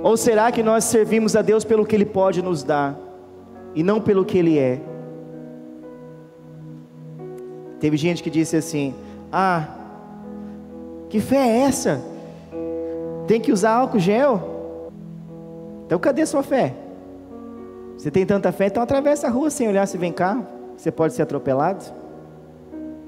[0.02, 2.98] Ou será que nós servimos a Deus pelo que Ele pode nos dar
[3.74, 4.78] e não pelo que Ele é?
[7.80, 8.94] Teve gente que disse assim:
[9.32, 9.68] Ah,
[11.08, 12.04] que fé é essa?
[13.26, 14.90] Tem que usar álcool gel?
[15.86, 16.84] Então cadê sua fé?
[17.96, 20.46] Você tem tanta fé, então atravessa a rua sem olhar se vem carro.
[20.76, 21.84] Você pode ser atropelado.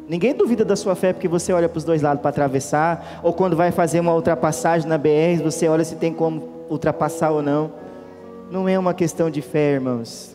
[0.08, 3.32] Ninguém duvida da sua fé porque você olha para os dois lados para atravessar, ou
[3.34, 7.70] quando vai fazer uma ultrapassagem na BR, você olha se tem como ultrapassar ou não.
[8.50, 10.34] Não é uma questão de fé, irmãos.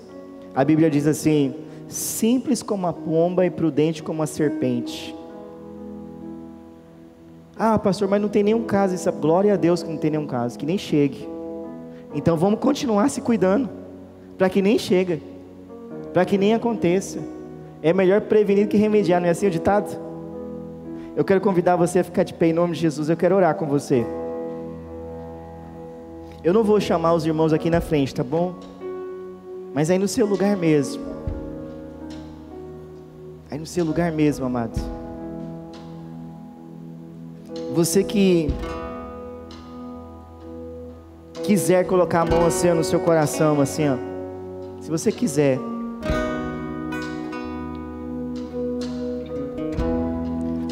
[0.54, 1.56] A Bíblia diz assim:
[1.88, 5.16] simples como a pomba e prudente como a serpente.
[7.58, 8.94] Ah, pastor, mas não tem nenhum caso.
[8.94, 11.28] Isso, glória a Deus que não tem nenhum caso, que nem chegue.
[12.14, 13.83] Então vamos continuar se cuidando
[14.38, 15.20] para que nem chega,
[16.14, 17.20] para que nem aconteça.
[17.82, 19.98] É melhor prevenir que remediar, não é assim o ditado?
[21.16, 23.56] Eu quero convidar você a ficar de pé em nome de Jesus, eu quero orar
[23.56, 24.06] com você.
[26.44, 28.56] Eu não vou chamar os irmãos aqui na frente, tá bom?
[29.74, 31.04] Mas aí no seu lugar mesmo.
[33.50, 34.82] Aí no seu lugar mesmo, amados.
[37.74, 38.50] Você que
[41.44, 44.13] quiser colocar a mão assim no seu coração, assim, ó.
[44.94, 45.58] Você quiser.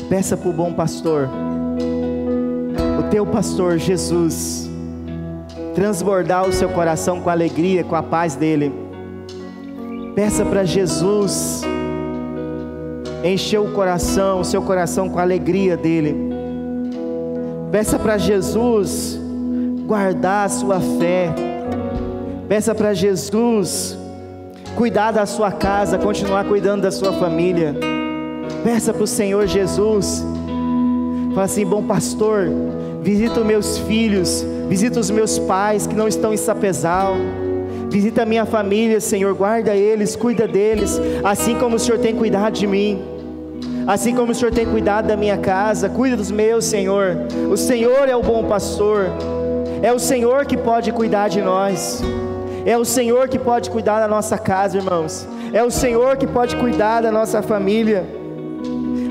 [0.08, 1.28] Peça para o bom pastor,
[3.00, 4.70] o teu pastor Jesus,
[5.74, 8.72] transbordar o seu coração com a alegria, com a paz dele.
[10.14, 11.64] Peça para Jesus
[13.24, 16.16] encher o coração, o seu coração com a alegria dele.
[17.72, 19.20] Peça para Jesus
[19.88, 21.34] guardar a sua fé.
[22.48, 24.00] Peça para Jesus
[24.76, 27.76] cuidar da sua casa, continuar cuidando da sua família.
[28.64, 30.24] Peça para o Senhor Jesus.
[31.34, 32.48] Fala assim, bom pastor,
[33.02, 37.16] visita os meus filhos, visita os meus pais que não estão em Sapezal.
[37.90, 42.54] Visita a minha família, Senhor, guarda eles, cuida deles, assim como o Senhor tem cuidado
[42.54, 43.02] de mim.
[43.86, 47.18] Assim como o Senhor tem cuidado da minha casa, cuida dos meus, Senhor.
[47.52, 49.08] O Senhor é o bom pastor.
[49.82, 52.02] É o Senhor que pode cuidar de nós.
[52.66, 55.28] É o Senhor que pode cuidar da nossa casa, irmãos.
[55.52, 58.06] É o Senhor que pode cuidar da nossa família.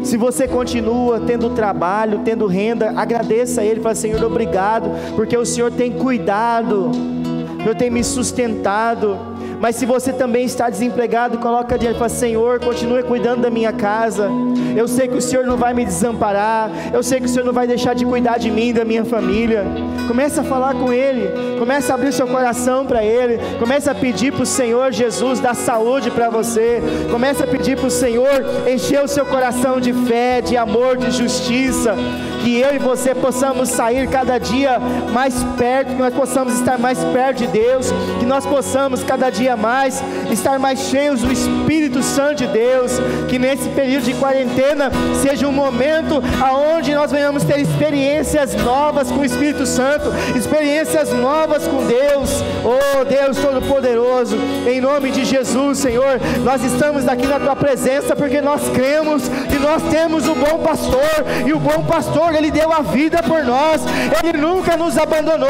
[0.03, 5.44] Se você continua tendo trabalho, tendo renda, agradeça a Ele, fala Senhor, obrigado, porque o
[5.44, 9.30] Senhor tem cuidado, o Senhor tem me sustentado.
[9.61, 14.31] Mas se você também está desempregado, coloca diante, fala Senhor, continue cuidando da minha casa.
[14.75, 16.71] Eu sei que o Senhor não vai me desamparar.
[16.95, 19.65] Eu sei que o Senhor não vai deixar de cuidar de mim, da minha família.
[20.09, 21.59] Comece a falar com Ele.
[21.59, 23.39] Comece a abrir seu coração para Ele.
[23.59, 26.81] Comece a pedir para o Senhor Jesus dar saúde para você.
[27.11, 31.11] Comece a pedir para o Senhor encher o seu coração de fé, de amor, de
[31.11, 31.95] justiça.
[32.43, 34.78] Que eu e você possamos sair cada dia
[35.12, 39.57] mais perto, que nós possamos estar mais perto de Deus, que nós possamos cada dia
[39.57, 42.93] mais estar mais cheios do Espírito Santo de Deus.
[43.28, 44.91] Que nesse período de quarentena
[45.22, 51.66] seja um momento aonde nós venhamos ter experiências novas com o Espírito Santo, experiências novas
[51.66, 52.43] com Deus.
[52.64, 54.36] Oh Deus Todo-Poderoso,
[54.66, 59.59] em nome de Jesus, Senhor, nós estamos aqui na tua presença porque nós cremos que
[59.59, 63.83] nós temos um bom pastor e o bom pastor ele deu a vida por nós.
[64.22, 65.49] Ele nunca nos abandonou,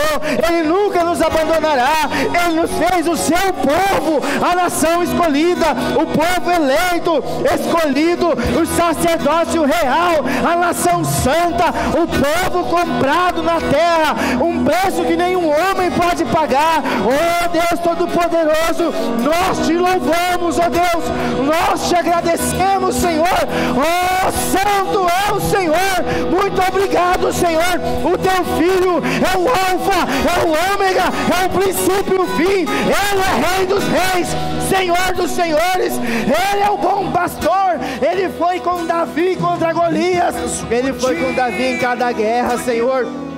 [0.48, 2.08] ele nunca nos abandonará.
[2.44, 7.22] Ele nos fez o seu povo, a nação escolhida, o povo eleito,
[7.54, 15.16] escolhido, o sacerdócio real, a nação santa, o povo comprado na terra, um preço que
[15.16, 16.82] nenhum homem pode pagar.
[17.04, 21.04] Oh Deus Todo-Poderoso, nós te louvamos, oh Deus,
[21.46, 23.26] nós te agradecemos, Senhor.
[23.76, 27.62] Oh Santo é o Senhor, muito obrigado, Senhor.
[28.04, 31.04] O teu filho é o Alfa, é o Ômega,
[31.40, 34.28] é o princípio e o fim, ele é Rei dos Reis,
[34.68, 40.34] Senhor dos Senhores, ele é o bom pastor, ele foi com Davi contra Golias,
[40.70, 43.29] ele foi com Davi em cada guerra, Senhor.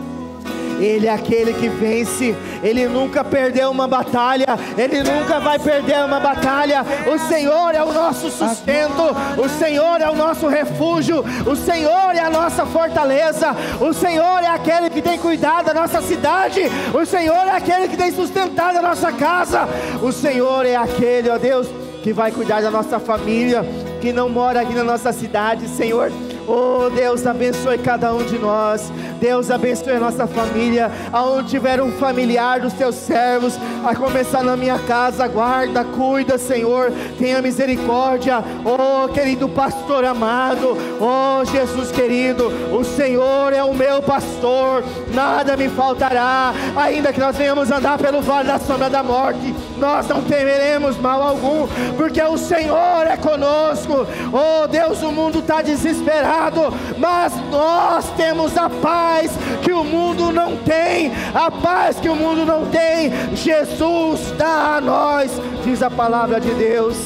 [0.81, 4.47] Ele é aquele que vence, ele nunca perdeu uma batalha,
[4.77, 6.85] ele nunca vai perder uma batalha.
[7.07, 9.03] O Senhor é o nosso sustento,
[9.39, 14.49] o Senhor é o nosso refúgio, o Senhor é a nossa fortaleza, o Senhor é
[14.49, 16.63] aquele que tem cuidado da nossa cidade,
[16.93, 19.69] o Senhor é aquele que tem sustentado a nossa casa,
[20.03, 21.69] o Senhor é aquele, ó Deus,
[22.03, 23.65] que vai cuidar da nossa família,
[24.01, 26.11] que não mora aqui na nossa cidade, Senhor.
[26.47, 28.93] Oh Deus, abençoe cada um de nós.
[29.21, 30.91] Deus abençoe a nossa família.
[31.13, 36.93] Aonde tiver um familiar dos teus servos, a começar na minha casa, guarda, cuida, Senhor.
[37.19, 38.43] Tenha misericórdia.
[38.65, 40.77] Oh querido pastor amado.
[41.01, 44.83] Oh Jesus querido, o Senhor é o meu pastor.
[45.15, 46.53] Nada me faltará.
[46.77, 51.21] Ainda que nós venhamos andar pelo vale da sombra da morte, nós não temeremos mal
[51.21, 51.67] algum,
[51.97, 54.07] porque o Senhor é conosco.
[54.33, 60.57] Oh Deus, o mundo está desesperado mas nós temos a paz que o mundo não
[60.59, 65.31] tem, a paz que o mundo não tem, Jesus dá a nós,
[65.65, 66.97] diz a palavra de Deus.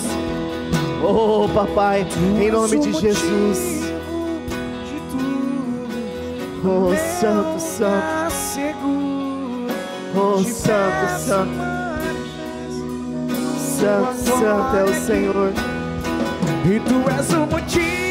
[1.03, 2.07] Oh, papai,
[2.41, 3.93] em nome de Jesus.
[6.65, 8.37] Oh, Santo, Santo.
[10.15, 11.76] Oh, Santo, Santo.
[13.77, 15.53] Santo, Santo é o Senhor.
[16.65, 18.07] E tu és o motivo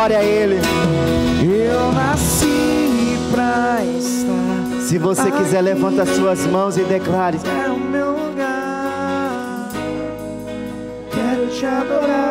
[0.00, 0.56] Glória a Ele.
[1.42, 4.80] Eu nasci pra estar.
[4.80, 7.38] Se você quiser, levanta suas mãos e declare.
[7.44, 9.68] É o meu lugar.
[11.12, 12.29] Quero te te adorar.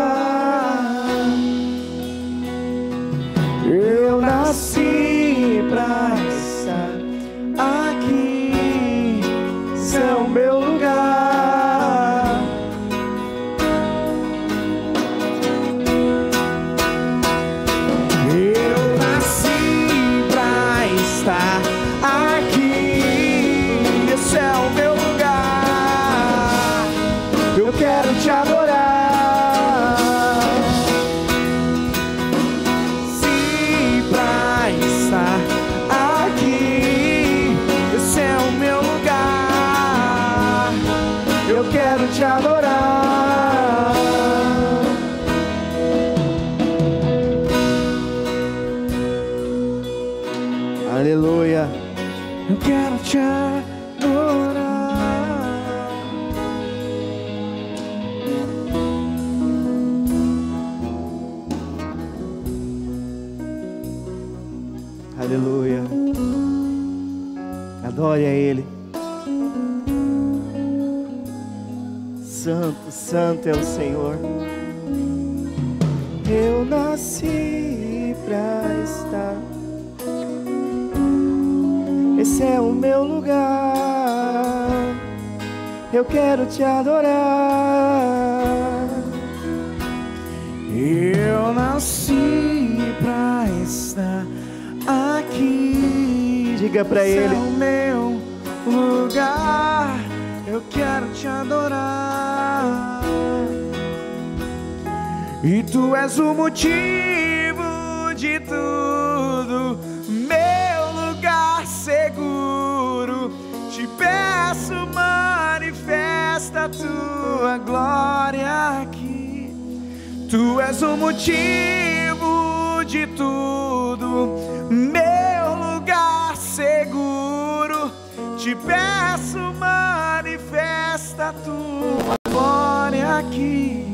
[120.30, 124.38] Tu és o motivo de tudo,
[124.70, 127.92] meu lugar seguro.
[128.38, 133.88] Te peço, manifesta tua glória aqui.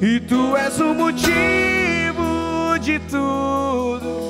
[0.00, 4.27] E tu és o motivo de tudo,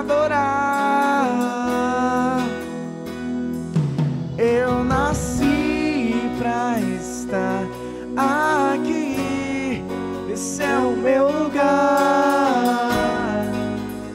[0.00, 1.26] adorar.
[4.38, 7.64] Eu nasci pra estar
[8.16, 9.82] aqui.
[10.32, 12.88] Esse é o meu lugar.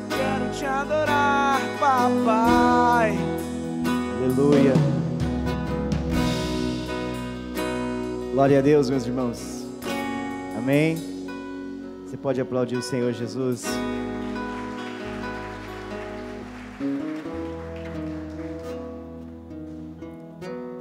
[0.09, 3.15] Quero te adorar, papai.
[4.17, 4.73] Aleluia.
[8.33, 9.65] Glória a Deus, meus irmãos.
[10.57, 10.97] Amém.
[12.05, 13.63] Você pode aplaudir o Senhor Jesus.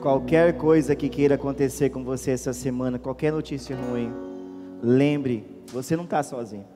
[0.04, 4.12] Qualquer coisa que queira acontecer com você essa semana, qualquer notícia ruim,
[4.82, 6.66] lembre, você não está sozinho.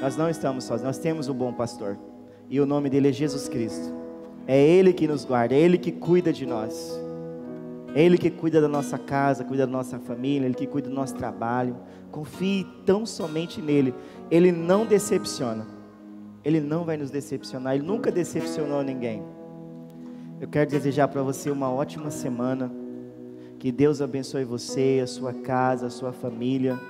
[0.00, 1.98] Nós não estamos sozinhos, nós temos um bom pastor.
[2.48, 3.92] E o nome dele é Jesus Cristo.
[4.46, 6.98] É Ele que nos guarda, é Ele que cuida de nós.
[7.94, 10.94] É Ele que cuida da nossa casa, cuida da nossa família, Ele que cuida do
[10.94, 11.76] nosso trabalho.
[12.10, 13.94] Confie tão somente nele.
[14.30, 15.66] Ele não decepciona.
[16.42, 17.74] Ele não vai nos decepcionar.
[17.74, 19.22] Ele nunca decepcionou ninguém.
[20.42, 22.68] Eu quero desejar para você uma ótima semana.
[23.60, 26.80] Que Deus abençoe você, a sua casa, a sua família.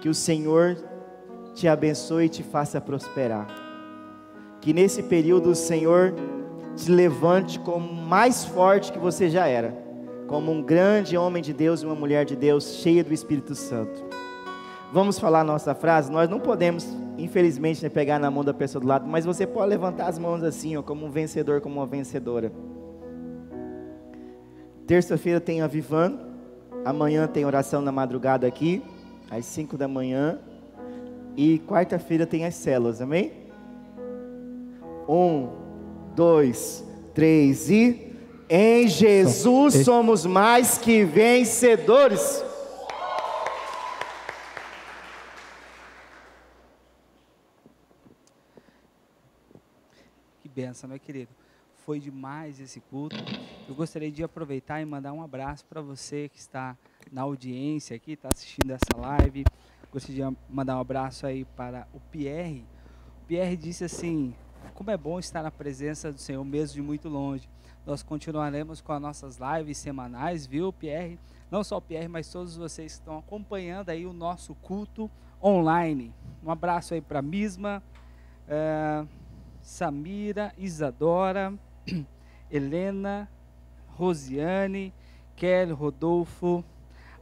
[0.00, 0.76] Que o Senhor
[1.52, 3.48] te abençoe e te faça prosperar.
[4.60, 6.14] Que nesse período o Senhor
[6.76, 9.76] te levante como mais forte que você já era,
[10.28, 14.00] como um grande homem de Deus e uma mulher de Deus cheia do Espírito Santo.
[14.92, 16.08] Vamos falar nossa frase?
[16.12, 16.86] Nós não podemos,
[17.18, 20.44] infelizmente, né, pegar na mão da pessoa do lado, mas você pode levantar as mãos
[20.44, 22.52] assim, ó, como um vencedor, como uma vencedora.
[24.86, 26.18] Terça-feira tem a Vivan,
[26.84, 28.82] amanhã tem oração na madrugada aqui,
[29.30, 30.38] às 5 da manhã,
[31.36, 33.32] e quarta-feira tem as células, amém?
[35.08, 35.48] Um,
[36.14, 38.12] dois, três e.
[38.48, 42.44] Em Jesus somos mais que vencedores.
[50.42, 51.30] Que benção, meu querido.
[51.84, 53.16] Foi demais esse culto.
[53.68, 56.76] Eu gostaria de aproveitar e mandar um abraço para você que está
[57.10, 59.44] na audiência aqui, está assistindo essa live.
[59.90, 62.64] Gostaria de mandar um abraço aí para o Pierre.
[63.22, 64.32] O Pierre disse assim:
[64.74, 67.48] como é bom estar na presença do Senhor, mesmo de muito longe.
[67.84, 71.18] Nós continuaremos com as nossas lives semanais, viu, Pierre?
[71.50, 75.10] Não só o Pierre, mas todos vocês que estão acompanhando aí o nosso culto
[75.42, 76.14] online.
[76.44, 77.82] Um abraço aí para Misma,
[78.46, 79.06] uh,
[79.60, 81.52] Samira, Isadora,
[82.50, 83.28] Helena,
[83.98, 84.92] Rosiane,
[85.36, 86.64] Kelly, Rodolfo,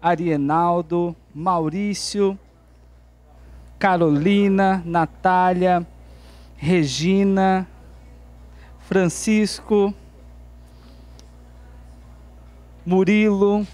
[0.01, 2.39] Arienaldo, Maurício,
[3.79, 5.87] Carolina, Natália,
[6.57, 7.67] Regina,
[8.81, 9.95] Francisco,
[12.85, 13.67] Murilo.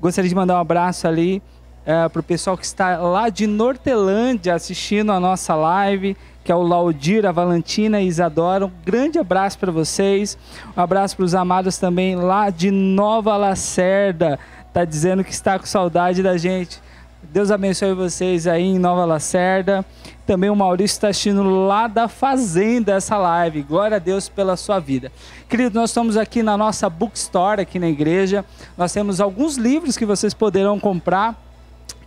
[0.00, 1.42] Gostaria de mandar um abraço ali
[1.86, 6.54] é, para o pessoal que está lá de Nortelândia assistindo a nossa live, que é
[6.54, 8.66] o Laudir, a Valentina e Isadora.
[8.66, 10.36] Um grande abraço para vocês.
[10.76, 14.38] Um abraço para os amados também lá de Nova Lacerda.
[14.66, 16.84] Está dizendo que está com saudade da gente.
[17.32, 19.84] Deus abençoe vocês aí em Nova Lacerda.
[20.26, 23.62] Também o Maurício está assistindo lá da fazenda essa live.
[23.62, 25.12] Glória a Deus pela sua vida.
[25.48, 28.44] Querido, nós estamos aqui na nossa bookstore aqui na igreja.
[28.76, 31.45] Nós temos alguns livros que vocês poderão comprar,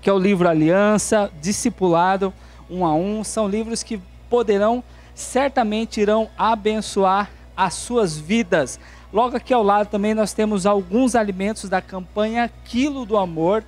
[0.01, 2.33] que é o livro Aliança, Discipulado,
[2.69, 3.23] um a um.
[3.23, 4.83] São livros que poderão,
[5.13, 8.79] certamente irão abençoar as suas vidas.
[9.11, 13.63] Logo aqui ao lado também nós temos alguns alimentos da campanha Quilo do Amor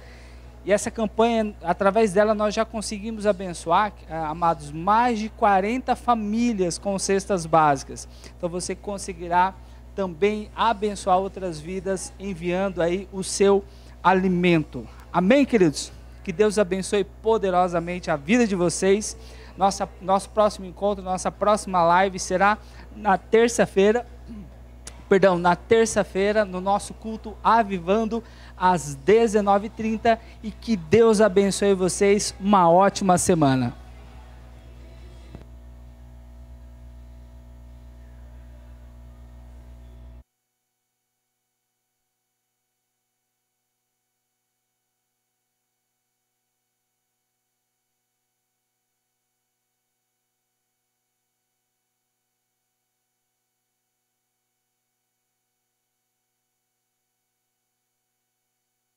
[0.63, 6.77] e essa campanha, através dela, nós já conseguimos abençoar, eh, amados, mais de 40 famílias
[6.77, 8.07] com cestas básicas.
[8.37, 9.55] Então você conseguirá
[9.95, 13.63] também abençoar outras vidas enviando aí o seu
[14.03, 14.87] alimento.
[15.11, 15.91] Amém, queridos?
[16.23, 19.17] Que Deus abençoe poderosamente a vida de vocês.
[19.57, 22.57] Nossa, nosso próximo encontro, nossa próxima live será
[22.95, 24.05] na terça-feira.
[25.09, 28.23] Perdão, na terça-feira, no nosso culto Avivando
[28.55, 32.33] às 19h30 e que Deus abençoe vocês.
[32.39, 33.80] Uma ótima semana.